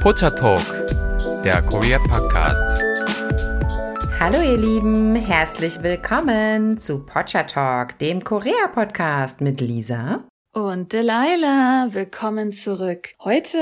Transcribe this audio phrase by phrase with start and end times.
[0.00, 0.64] Pocha Talk,
[1.44, 2.80] der Korea Podcast.
[4.18, 10.24] Hallo ihr Lieben, herzlich willkommen zu Pocha Talk, dem Korea Podcast mit Lisa
[10.54, 11.88] und Delilah.
[11.90, 13.10] Willkommen zurück.
[13.22, 13.58] Heute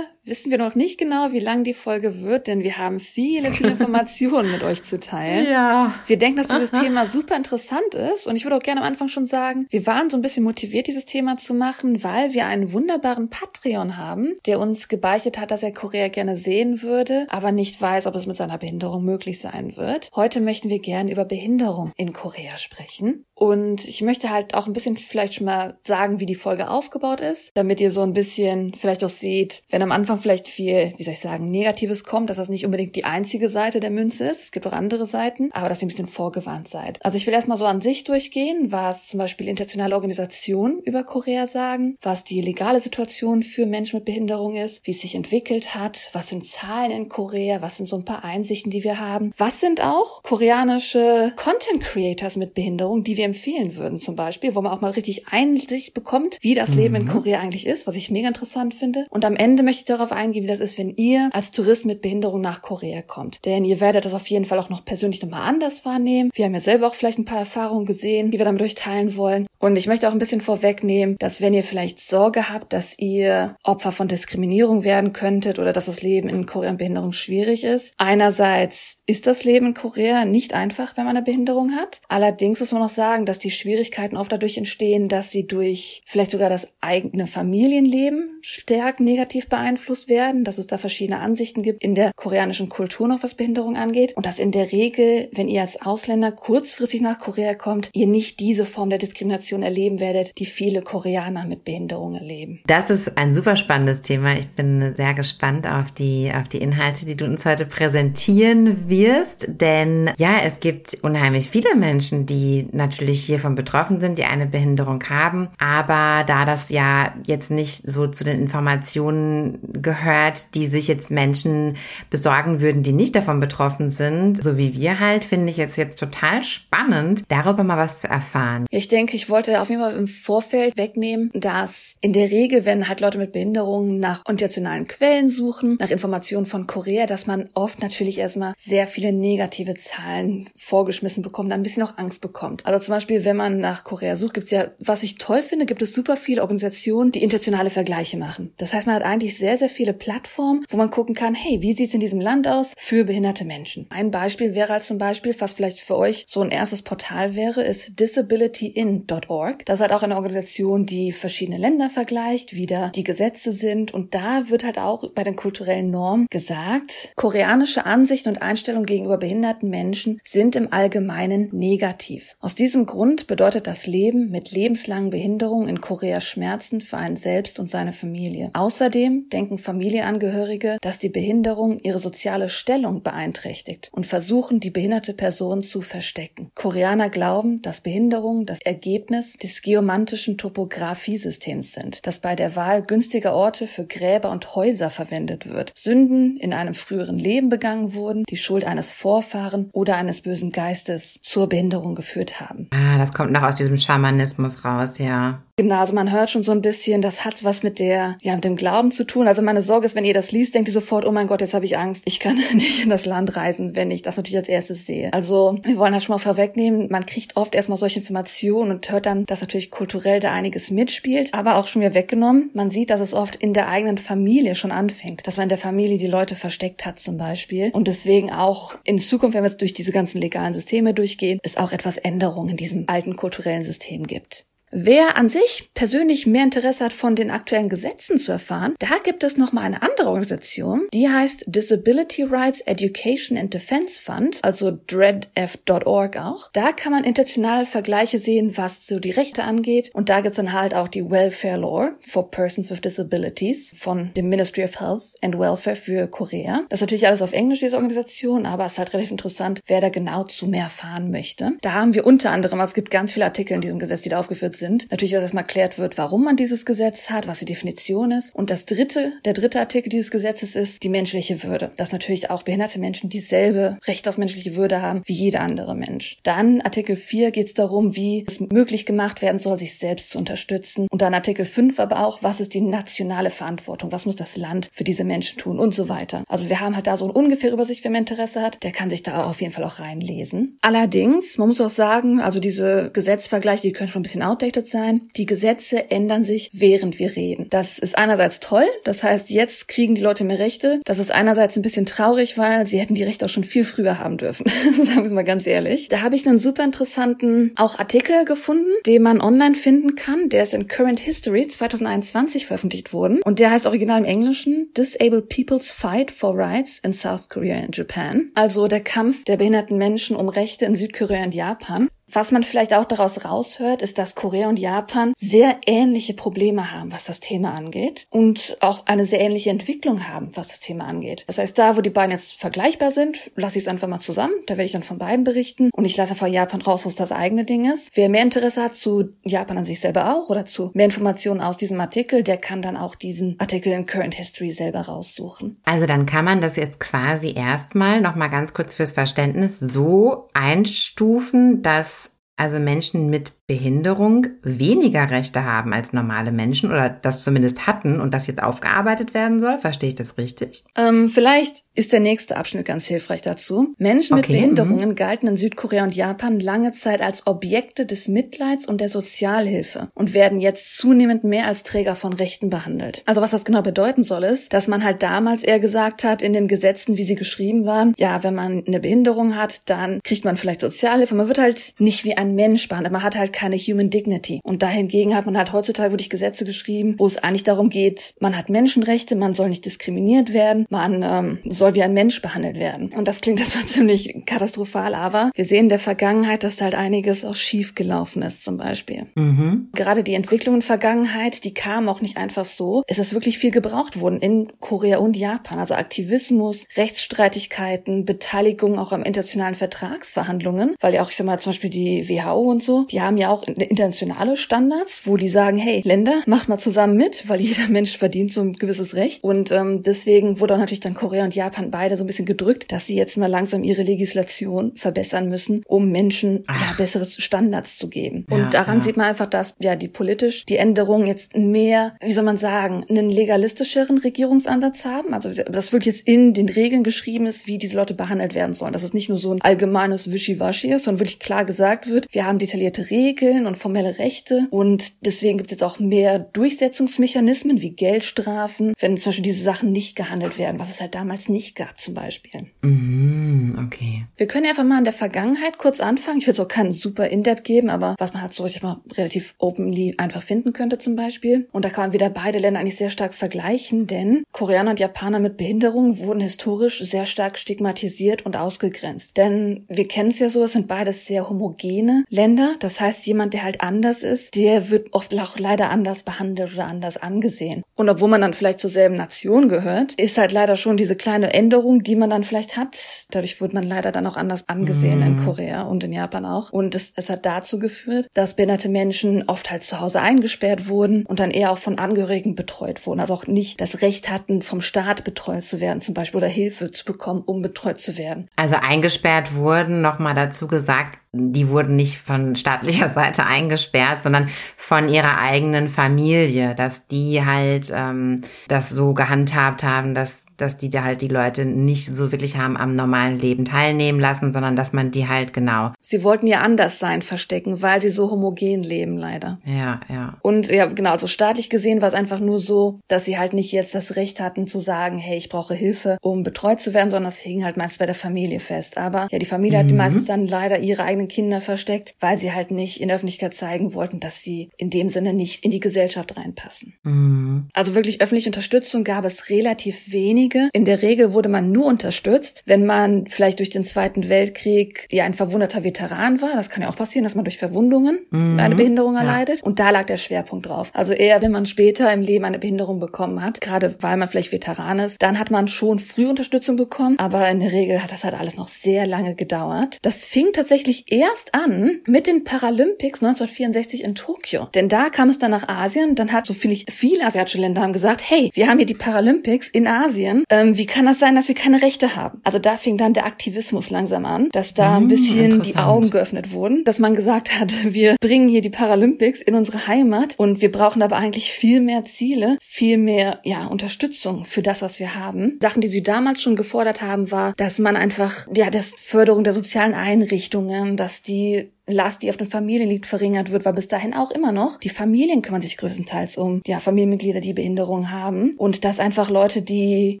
[0.24, 3.70] wissen wir noch nicht genau, wie lang die Folge wird, denn wir haben viele, viele
[3.72, 5.46] Informationen mit euch zu teilen.
[5.46, 5.94] Ja.
[6.06, 9.08] Wir denken, dass dieses Thema super interessant ist und ich würde auch gerne am Anfang
[9.08, 12.72] schon sagen, wir waren so ein bisschen motiviert, dieses Thema zu machen, weil wir einen
[12.72, 17.80] wunderbaren Patreon haben, der uns gebeichtet hat, dass er Korea gerne sehen würde, aber nicht
[17.80, 20.10] weiß, ob es mit seiner Behinderung möglich sein wird.
[20.14, 23.24] Heute möchten wir gerne über Behinderung in Korea sprechen.
[23.34, 27.20] Und ich möchte halt auch ein bisschen vielleicht schon mal sagen, wie die Folge aufgebaut
[27.20, 30.94] ist, damit ihr so ein bisschen vielleicht auch seht, wenn am Anfang Anfang vielleicht viel,
[30.96, 34.26] wie soll ich sagen, Negatives kommt, dass das nicht unbedingt die einzige Seite der Münze
[34.26, 34.44] ist.
[34.44, 37.04] Es gibt auch andere Seiten, aber dass ihr ein bisschen vorgewarnt seid.
[37.04, 41.46] Also ich will erstmal so an sich durchgehen, was zum Beispiel internationale Organisationen über Korea
[41.46, 46.10] sagen, was die legale Situation für Menschen mit Behinderung ist, wie es sich entwickelt hat,
[46.12, 49.60] was sind Zahlen in Korea, was sind so ein paar Einsichten, die wir haben, was
[49.60, 54.72] sind auch koreanische Content Creators mit Behinderung, die wir empfehlen würden zum Beispiel, wo man
[54.72, 57.08] auch mal richtig Einsicht bekommt, wie das Leben in mhm.
[57.08, 59.06] Korea eigentlich ist, was ich mega interessant finde.
[59.10, 61.86] Und am Ende möchte ich darauf darauf eingehen, wie das ist, wenn ihr als Tourist
[61.86, 63.44] mit Behinderung nach Korea kommt.
[63.44, 66.30] Denn ihr werdet das auf jeden Fall auch noch persönlich nochmal anders wahrnehmen.
[66.34, 69.16] Wir haben ja selber auch vielleicht ein paar Erfahrungen gesehen, die wir damit euch teilen
[69.16, 69.46] wollen.
[69.58, 73.56] Und ich möchte auch ein bisschen vorwegnehmen, dass wenn ihr vielleicht Sorge habt, dass ihr
[73.64, 77.94] Opfer von Diskriminierung werden könntet oder dass das Leben in Korea mit Behinderung schwierig ist.
[77.96, 82.02] Einerseits ist das Leben in Korea nicht einfach, wenn man eine Behinderung hat.
[82.08, 86.32] Allerdings muss man auch sagen, dass die Schwierigkeiten oft dadurch entstehen, dass sie durch vielleicht
[86.32, 91.94] sogar das eigene Familienleben stark negativ beeinflusst werden, dass es da verschiedene Ansichten gibt in
[91.94, 94.16] der koreanischen Kultur noch, was Behinderung angeht.
[94.16, 98.40] Und dass in der Regel, wenn ihr als Ausländer kurzfristig nach Korea kommt, ihr nicht
[98.40, 102.60] diese Form der Diskrimination erleben werdet, die viele Koreaner mit Behinderung erleben.
[102.66, 104.36] Das ist ein super spannendes Thema.
[104.36, 109.46] Ich bin sehr gespannt auf die, auf die Inhalte, die du uns heute präsentieren wirst.
[109.48, 115.02] Denn ja, es gibt unheimlich viele Menschen, die natürlich hiervon betroffen sind, die eine Behinderung
[115.08, 115.48] haben.
[115.58, 121.76] Aber da das ja jetzt nicht so zu den Informationen gehört, die sich jetzt Menschen
[122.10, 126.00] besorgen würden, die nicht davon betroffen sind, so wie wir halt, finde ich es jetzt
[126.00, 128.66] total spannend, darüber mal was zu erfahren.
[128.70, 132.64] Ich denke, ich wollte wollte auf jeden Fall im Vorfeld wegnehmen, dass in der Regel,
[132.64, 137.48] wenn halt Leute mit Behinderungen nach internationalen Quellen suchen, nach Informationen von Korea, dass man
[137.52, 142.64] oft natürlich erstmal sehr viele negative Zahlen vorgeschmissen bekommt, dann ein bisschen auch Angst bekommt.
[142.64, 145.66] Also zum Beispiel, wenn man nach Korea sucht, gibt es ja, was ich toll finde,
[145.66, 148.52] gibt es super viele Organisationen, die internationale Vergleiche machen.
[148.56, 151.74] Das heißt, man hat eigentlich sehr, sehr viele Plattformen, wo man gucken kann, hey, wie
[151.74, 153.86] sieht's in diesem Land aus für behinderte Menschen?
[153.90, 157.62] Ein Beispiel wäre als zum Beispiel, was vielleicht für euch so ein erstes Portal wäre,
[157.62, 159.44] ist disabilityin.org.
[159.44, 159.66] Org.
[159.66, 163.92] Das ist halt auch eine Organisation, die verschiedene Länder vergleicht, wie da die Gesetze sind.
[163.92, 169.18] Und da wird halt auch bei den kulturellen Normen gesagt, koreanische Ansichten und Einstellungen gegenüber
[169.18, 172.36] behinderten Menschen sind im Allgemeinen negativ.
[172.40, 177.58] Aus diesem Grund bedeutet das Leben mit lebenslangen Behinderungen in Korea Schmerzen für einen selbst
[177.58, 178.50] und seine Familie.
[178.54, 185.62] Außerdem denken Familienangehörige, dass die Behinderung ihre soziale Stellung beeinträchtigt und versuchen, die behinderte Person
[185.62, 186.50] zu verstecken.
[186.54, 193.34] Koreaner glauben, dass Behinderung das Ergebnis des geomantischen Topographiesystems sind, das bei der Wahl günstiger
[193.34, 195.72] Orte für Gräber und Häuser verwendet wird.
[195.74, 201.18] Sünden in einem früheren Leben begangen wurden, die Schuld eines Vorfahren oder eines bösen Geistes
[201.22, 202.68] zur Behinderung geführt haben.
[202.72, 205.42] Ah, das kommt noch aus diesem Schamanismus raus, ja.
[205.56, 208.44] Genau, also man hört schon so ein bisschen, das hat was mit der, ja, mit
[208.44, 209.28] dem Glauben zu tun.
[209.28, 211.54] Also meine Sorge ist, wenn ihr das liest, denkt ihr sofort, oh mein Gott, jetzt
[211.54, 212.02] habe ich Angst.
[212.06, 215.12] Ich kann nicht in das Land reisen, wenn ich das natürlich als erstes sehe.
[215.12, 219.06] Also wir wollen halt schon mal vorwegnehmen, man kriegt oft erstmal solche Informationen und hört
[219.06, 222.50] dann, dass natürlich kulturell da einiges mitspielt, aber auch schon wieder weggenommen.
[222.54, 225.58] Man sieht, dass es oft in der eigenen Familie schon anfängt, dass man in der
[225.58, 227.70] Familie die Leute versteckt hat zum Beispiel.
[227.72, 231.56] Und deswegen auch in Zukunft, wenn wir jetzt durch diese ganzen legalen Systeme durchgehen, es
[231.56, 234.44] auch etwas Änderungen in diesem alten kulturellen System gibt.
[234.76, 239.22] Wer an sich persönlich mehr Interesse hat, von den aktuellen Gesetzen zu erfahren, da gibt
[239.22, 244.76] es noch mal eine andere Organisation, die heißt Disability Rights Education and Defense Fund, also
[244.88, 246.50] dreadf.org auch.
[246.52, 249.92] Da kann man international Vergleiche sehen, was so die Rechte angeht.
[249.94, 254.28] Und da gibt's dann halt auch die Welfare Law for Persons with Disabilities von dem
[254.28, 256.62] Ministry of Health and Welfare für Korea.
[256.68, 259.80] Das ist natürlich alles auf Englisch, diese Organisation, aber es ist halt relativ interessant, wer
[259.80, 261.52] da genau zu mehr erfahren möchte.
[261.60, 264.08] Da haben wir unter anderem, also es gibt ganz viele Artikel in diesem Gesetz, die
[264.08, 264.90] da aufgeführt sind, sind.
[264.90, 268.34] Natürlich, dass erstmal erklärt wird, warum man dieses Gesetz hat, was die Definition ist.
[268.34, 271.70] Und das dritte, der dritte Artikel dieses Gesetzes ist die menschliche Würde.
[271.76, 276.18] Dass natürlich auch behinderte Menschen dieselbe Recht auf menschliche Würde haben wie jeder andere Mensch.
[276.22, 280.18] Dann Artikel 4 geht es darum, wie es möglich gemacht werden soll, sich selbst zu
[280.18, 280.86] unterstützen.
[280.90, 283.92] Und dann Artikel 5 aber auch, was ist die nationale Verantwortung?
[283.92, 286.24] Was muss das Land für diese Menschen tun und so weiter.
[286.28, 288.90] Also wir haben halt da so eine ungefähre Übersicht, wer mehr Interesse hat, der kann
[288.90, 290.58] sich da auf jeden Fall auch reinlesen.
[290.62, 295.08] Allerdings, man muss auch sagen, also diese Gesetzvergleiche, die können schon ein bisschen outdated sein.
[295.16, 297.48] Die Gesetze ändern sich, während wir reden.
[297.50, 300.80] Das ist einerseits toll, das heißt, jetzt kriegen die Leute mehr Rechte.
[300.84, 303.98] Das ist einerseits ein bisschen traurig, weil sie hätten die Rechte auch schon viel früher
[303.98, 304.46] haben dürfen.
[304.76, 305.88] Sagen wir es mal ganz ehrlich.
[305.88, 310.28] Da habe ich einen super interessanten auch Artikel gefunden, den man online finden kann.
[310.28, 315.28] Der ist in Current History 2021 veröffentlicht worden und der heißt original im Englischen Disabled
[315.28, 318.30] People's Fight for Rights in South Korea and Japan.
[318.34, 321.88] Also der Kampf der behinderten Menschen um Rechte in Südkorea und Japan.
[322.14, 326.92] Was man vielleicht auch daraus raushört, ist, dass Korea und Japan sehr ähnliche Probleme haben,
[326.92, 331.24] was das Thema angeht und auch eine sehr ähnliche Entwicklung haben, was das Thema angeht.
[331.26, 334.32] Das heißt, da, wo die beiden jetzt vergleichbar sind, lasse ich es einfach mal zusammen.
[334.46, 337.10] Da werde ich dann von beiden berichten und ich lasse einfach Japan raus, was das
[337.10, 337.90] eigene Ding ist.
[337.94, 341.56] Wer mehr Interesse hat zu Japan an sich selber auch oder zu mehr Informationen aus
[341.56, 345.60] diesem Artikel, der kann dann auch diesen Artikel in Current History selber raussuchen.
[345.64, 350.28] Also dann kann man das jetzt quasi erstmal noch mal ganz kurz fürs Verständnis so
[350.32, 352.03] einstufen, dass
[352.36, 358.14] also Menschen mit Behinderung weniger Rechte haben als normale Menschen oder das zumindest hatten und
[358.14, 359.58] das jetzt aufgearbeitet werden soll?
[359.58, 360.64] Verstehe ich das richtig?
[360.76, 363.74] Ähm, vielleicht ist der nächste Abschnitt ganz hilfreich dazu.
[363.76, 364.94] Menschen mit Behinderungen mhm.
[364.94, 370.14] galten in Südkorea und Japan lange Zeit als Objekte des Mitleids und der Sozialhilfe und
[370.14, 373.02] werden jetzt zunehmend mehr als Träger von Rechten behandelt.
[373.04, 376.32] Also was das genau bedeuten soll, ist, dass man halt damals eher gesagt hat in
[376.32, 380.38] den Gesetzen, wie sie geschrieben waren, ja, wenn man eine Behinderung hat, dann kriegt man
[380.38, 381.14] vielleicht Sozialhilfe.
[381.14, 382.92] Man wird halt nicht wie ein Mensch behandelt.
[382.92, 384.40] Man hat halt keine Human Dignity.
[384.44, 388.36] Und dahingegen hat man halt heutzutage wirklich Gesetze geschrieben, wo es eigentlich darum geht, man
[388.36, 392.92] hat Menschenrechte, man soll nicht diskriminiert werden, man ähm, soll wie ein Mensch behandelt werden.
[392.96, 396.74] Und das klingt erstmal ziemlich katastrophal, aber wir sehen in der Vergangenheit, dass da halt
[396.74, 399.06] einiges auch schief gelaufen ist, zum Beispiel.
[399.14, 399.68] Mhm.
[399.74, 402.82] Gerade die Entwicklung in Vergangenheit, die kam auch nicht einfach so.
[402.86, 405.58] Es ist wirklich viel gebraucht worden in Korea und Japan.
[405.58, 411.52] Also Aktivismus, Rechtsstreitigkeiten, Beteiligung auch am internationalen Vertragsverhandlungen, weil ja auch, ich sag mal, zum
[411.52, 415.82] Beispiel die WHO und so, die haben ja auch internationale Standards, wo die sagen, hey,
[415.84, 419.22] Länder, macht mal zusammen mit, weil jeder Mensch verdient so ein gewisses Recht.
[419.22, 422.70] Und ähm, deswegen wurde auch natürlich dann Korea und Japan beide so ein bisschen gedrückt,
[422.72, 427.88] dass sie jetzt mal langsam ihre Legislation verbessern müssen, um Menschen ja, bessere Standards zu
[427.88, 428.26] geben.
[428.30, 428.84] Und ja, daran ja.
[428.84, 432.84] sieht man einfach, dass ja die politisch die Änderungen jetzt mehr, wie soll man sagen,
[432.88, 435.14] einen legalistischeren Regierungsansatz haben.
[435.14, 438.72] Also das wirklich jetzt in den Regeln geschrieben ist, wie diese Leute behandelt werden sollen.
[438.72, 442.26] Dass es nicht nur so ein allgemeines Wischiwaschi ist, sondern wirklich klar gesagt wird, wir
[442.26, 447.70] haben detaillierte Regeln und formelle Rechte und deswegen gibt es jetzt auch mehr Durchsetzungsmechanismen wie
[447.70, 451.80] Geldstrafen, wenn zum Beispiel diese Sachen nicht gehandelt werden, was es halt damals nicht gab
[451.80, 452.48] zum Beispiel.
[452.62, 454.06] Mhm, okay.
[454.16, 456.18] Wir können einfach mal in der Vergangenheit kurz anfangen.
[456.18, 458.80] Ich will es auch keinen super In-Depth geben, aber was man halt so richtig mal
[458.92, 461.48] relativ openly einfach finden könnte zum Beispiel.
[461.52, 465.20] Und da kann man wieder beide Länder eigentlich sehr stark vergleichen, denn Koreaner und Japaner
[465.20, 469.16] mit Behinderung wurden historisch sehr stark stigmatisiert und ausgegrenzt.
[469.16, 472.54] Denn wir kennen es ja so, es sind beides sehr homogene Länder.
[472.60, 476.66] Das heißt, jemand, der halt anders ist, der wird oft auch leider anders behandelt oder
[476.66, 477.62] anders angesehen.
[477.76, 481.32] Und obwohl man dann vielleicht zur selben Nation gehört, ist halt leider schon diese kleine
[481.32, 483.06] Änderung, die man dann vielleicht hat.
[483.10, 485.06] Dadurch wird man leider dann auch anders angesehen mhm.
[485.06, 486.52] in Korea und in Japan auch.
[486.52, 491.04] Und es, es hat dazu geführt, dass behinderte Menschen oft halt zu Hause eingesperrt wurden
[491.06, 493.00] und dann eher auch von Angehörigen betreut wurden.
[493.00, 496.70] Also auch nicht das Recht hatten, vom Staat betreut zu werden zum Beispiel oder Hilfe
[496.70, 498.28] zu bekommen, um betreut zu werden.
[498.36, 504.88] Also eingesperrt wurden, nochmal dazu gesagt, die wurden nicht von staatlicher Seite eingesperrt, sondern von
[504.88, 510.84] ihrer eigenen Familie, dass die halt ähm, das so gehandhabt haben, dass dass die da
[510.84, 514.90] halt die Leute nicht so wirklich haben am normalen Leben teilnehmen lassen, sondern dass man
[514.90, 515.72] die halt genau.
[515.80, 519.38] Sie wollten ja anders sein verstecken, weil sie so homogen leben leider.
[519.44, 520.16] Ja, ja.
[520.22, 523.52] Und ja, genau, also staatlich gesehen war es einfach nur so, dass sie halt nicht
[523.52, 527.10] jetzt das Recht hatten zu sagen, hey, ich brauche Hilfe, um betreut zu werden, sondern
[527.12, 528.78] es hing halt meist bei der Familie fest.
[528.78, 529.68] Aber ja, die Familie mhm.
[529.68, 533.34] hat meistens dann leider ihre eigenen Kinder versteckt, weil sie halt nicht in der Öffentlichkeit
[533.34, 536.74] zeigen wollten, dass sie in dem Sinne nicht in die Gesellschaft reinpassen.
[536.82, 537.48] Mhm.
[537.52, 540.48] Also wirklich öffentliche Unterstützung gab es relativ wenig wenige.
[540.52, 545.04] In der Regel wurde man nur unterstützt, wenn man vielleicht durch den Zweiten Weltkrieg ja
[545.04, 546.32] ein verwundeter Veteran war.
[546.34, 548.38] Das kann ja auch passieren, dass man durch Verwundungen mhm.
[548.38, 549.40] eine Behinderung erleidet.
[549.40, 549.44] Ja.
[549.44, 550.70] Und da lag der Schwerpunkt drauf.
[550.72, 554.32] Also eher, wenn man später im Leben eine Behinderung bekommen hat, gerade weil man vielleicht
[554.32, 556.98] Veteran ist, dann hat man schon früh Unterstützung bekommen.
[556.98, 559.78] Aber in der Regel hat das halt alles noch sehr lange gedauert.
[559.82, 564.48] Das fing tatsächlich erst an mit den Paralympics 1964 in Tokio.
[564.54, 565.94] Denn da kam es dann nach Asien.
[565.94, 569.50] Dann hat so viele, viele asiatische Länder haben gesagt, hey, wir haben hier die Paralympics
[569.50, 570.13] in Asien.
[570.30, 572.20] Ähm, wie kann das sein, dass wir keine Rechte haben?
[572.22, 575.90] Also da fing dann der Aktivismus langsam an, dass da ein hm, bisschen die Augen
[575.90, 580.40] geöffnet wurden, dass man gesagt hat, wir bringen hier die Paralympics in unsere Heimat und
[580.40, 584.94] wir brauchen aber eigentlich viel mehr Ziele, viel mehr ja Unterstützung für das, was wir
[584.94, 585.38] haben.
[585.40, 589.32] Sachen, die sie damals schon gefordert haben, war, dass man einfach ja das Förderung der
[589.32, 593.94] sozialen Einrichtungen, dass die Last, die auf den Familien liegt, verringert wird, weil bis dahin
[593.94, 598.64] auch immer noch die Familien kümmern sich größtenteils um ja Familienmitglieder, die Behinderungen haben und
[598.64, 600.00] dass einfach Leute, die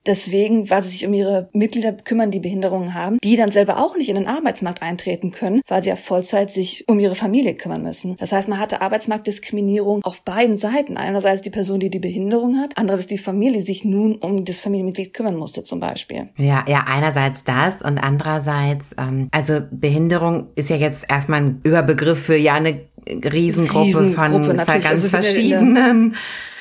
[0.06, 3.96] deswegen, weil sie sich um ihre Mitglieder kümmern, die Behinderungen haben, die dann selber auch
[3.96, 7.82] nicht in den Arbeitsmarkt eintreten können, weil sie ja Vollzeit sich um ihre Familie kümmern
[7.82, 8.16] müssen.
[8.18, 10.96] Das heißt, man hatte Arbeitsmarktdiskriminierung auf beiden Seiten.
[10.96, 14.60] Einerseits die Person, die die Behinderung hat, andererseits die Familie, die sich nun um das
[14.60, 16.28] Familienmitglied kümmern musste zum Beispiel.
[16.36, 22.24] Ja, ja, einerseits das und andererseits, ähm, also Behinderung ist ja jetzt erstmal ein Überbegriff
[22.24, 26.14] für ja eine Riesengruppe, Riesengruppe von ganz also verschiedenen.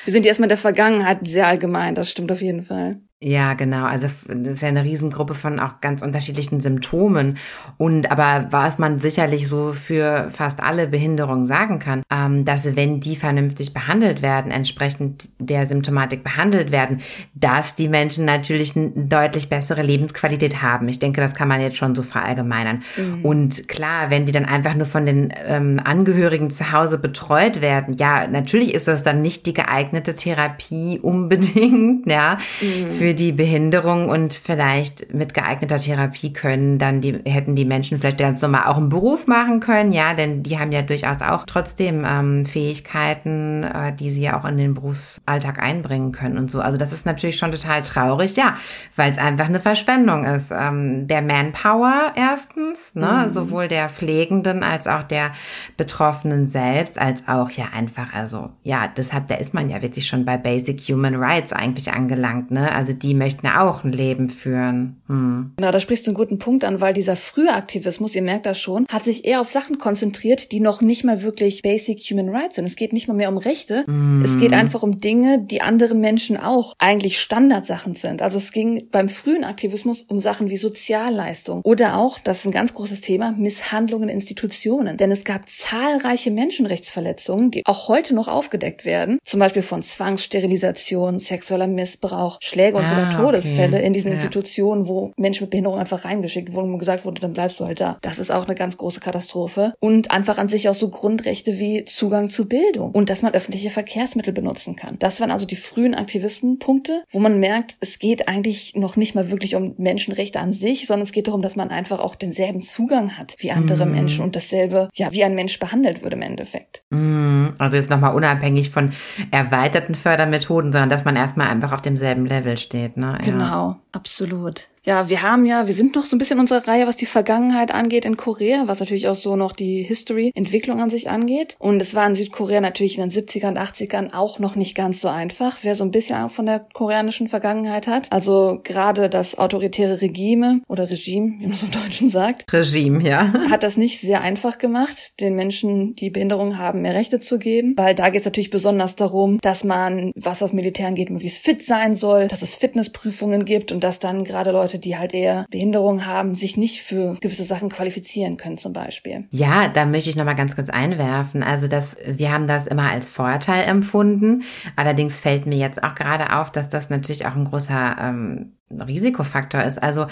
[0.04, 2.98] Wir sind erstmal in der Vergangenheit sehr allgemein, das stimmt auf jeden Fall.
[3.26, 3.86] Ja, genau.
[3.86, 7.38] Also das ist ja eine Riesengruppe von auch ganz unterschiedlichen Symptomen.
[7.78, 13.00] Und aber was man sicherlich so für fast alle Behinderungen sagen kann, ähm, dass wenn
[13.00, 17.00] die vernünftig behandelt werden, entsprechend der Symptomatik behandelt werden,
[17.34, 20.90] dass die Menschen natürlich eine deutlich bessere Lebensqualität haben.
[20.90, 22.84] Ich denke, das kann man jetzt schon so verallgemeinern.
[22.98, 23.24] Mhm.
[23.24, 27.96] Und klar, wenn die dann einfach nur von den ähm, Angehörigen zu Hause betreut werden,
[27.96, 32.92] ja, natürlich ist das dann nicht die geeignete Therapie unbedingt, ja, mhm.
[32.92, 38.18] für die Behinderung und vielleicht mit geeigneter Therapie können dann die, hätten die Menschen vielleicht
[38.18, 42.06] ganz normal auch einen Beruf machen können, ja, denn die haben ja durchaus auch trotzdem
[42.08, 46.62] ähm, Fähigkeiten, äh, die sie ja auch in den Berufsalltag einbringen können und so.
[46.62, 48.56] Also das ist natürlich schon total traurig, ja,
[48.96, 50.52] weil es einfach eine Verschwendung ist.
[50.52, 53.34] Ähm, der Manpower erstens, ne, mhm.
[53.34, 55.32] sowohl der Pflegenden als auch der
[55.78, 60.26] Betroffenen selbst, als auch ja einfach, also ja, deshalb, da ist man ja wirklich schon
[60.26, 62.74] bei Basic Human Rights eigentlich angelangt, ne?
[62.74, 65.02] Also die möchten ja auch ein Leben führen.
[65.08, 65.52] Hm.
[65.58, 68.60] Genau, da sprichst du einen guten Punkt an, weil dieser frühe Aktivismus, ihr merkt das
[68.60, 72.56] schon, hat sich eher auf Sachen konzentriert, die noch nicht mal wirklich Basic Human Rights
[72.56, 72.66] sind.
[72.66, 73.86] Es geht nicht mal mehr um Rechte.
[73.86, 74.24] Hm.
[74.24, 78.22] Es geht einfach um Dinge, die anderen Menschen auch eigentlich Standardsachen sind.
[78.22, 82.52] Also es ging beim frühen Aktivismus um Sachen wie Sozialleistung oder auch, das ist ein
[82.52, 84.96] ganz großes Thema, Misshandlungen in Institutionen.
[84.96, 89.20] Denn es gab zahlreiche Menschenrechtsverletzungen, die auch heute noch aufgedeckt werden.
[89.24, 93.86] Zum Beispiel von Zwangssterilisation, sexueller Missbrauch, Schläge und ah, sogar Todesfälle okay.
[93.86, 94.16] in diesen ja.
[94.16, 97.80] Institutionen, wo Menschen mit Behinderung einfach reingeschickt wurden und gesagt wurde, dann bleibst du halt
[97.80, 97.98] da.
[98.02, 99.74] Das ist auch eine ganz große Katastrophe.
[99.80, 103.70] Und einfach an sich auch so Grundrechte wie Zugang zu Bildung und dass man öffentliche
[103.70, 104.98] Verkehrsmittel benutzen kann.
[105.00, 109.32] Das waren also die frühen Aktivistenpunkte, wo man merkt, es geht eigentlich noch nicht mal
[109.32, 113.18] wirklich um Menschenrechte an sich, sondern es geht darum, dass man einfach auch denselben Zugang
[113.18, 113.92] hat wie andere mm.
[113.92, 116.84] Menschen und dasselbe, ja, wie ein Mensch behandelt wird im Endeffekt.
[116.90, 117.48] Mm.
[117.58, 118.92] Also jetzt nochmal unabhängig von
[119.32, 122.73] erweiterten Fördermethoden, sondern dass man erstmal einfach auf demselben Level steht.
[122.74, 123.20] Ne?
[123.24, 124.68] Genau, absolut.
[124.86, 127.06] Ja, wir haben ja, wir sind noch so ein bisschen in unserer Reihe, was die
[127.06, 131.56] Vergangenheit angeht in Korea, was natürlich auch so noch die History, Entwicklung an sich angeht.
[131.58, 135.00] Und es war in Südkorea natürlich in den 70ern und 80ern auch noch nicht ganz
[135.00, 138.12] so einfach, wer so ein bisschen von der koreanischen Vergangenheit hat.
[138.12, 142.52] Also gerade das autoritäre Regime oder Regime, wie man so im Deutschen sagt.
[142.52, 143.32] Regime, ja.
[143.50, 147.74] Hat das nicht sehr einfach gemacht, den Menschen, die Behinderung haben, mehr Rechte zu geben.
[147.78, 151.62] Weil da geht es natürlich besonders darum, dass man, was das Militär angeht, möglichst fit
[151.62, 156.06] sein soll, dass es Fitnessprüfungen gibt und dass dann gerade Leute die halt eher Behinderung
[156.06, 159.26] haben, sich nicht für gewisse Sachen qualifizieren können zum Beispiel.
[159.32, 161.44] Ja, da möchte ich nochmal ganz kurz einwerfen.
[161.44, 164.44] Also das, wir haben das immer als Vorteil empfunden.
[164.76, 169.62] Allerdings fällt mir jetzt auch gerade auf, dass das natürlich auch ein großer ähm, Risikofaktor
[169.64, 169.82] ist.
[169.82, 170.08] Also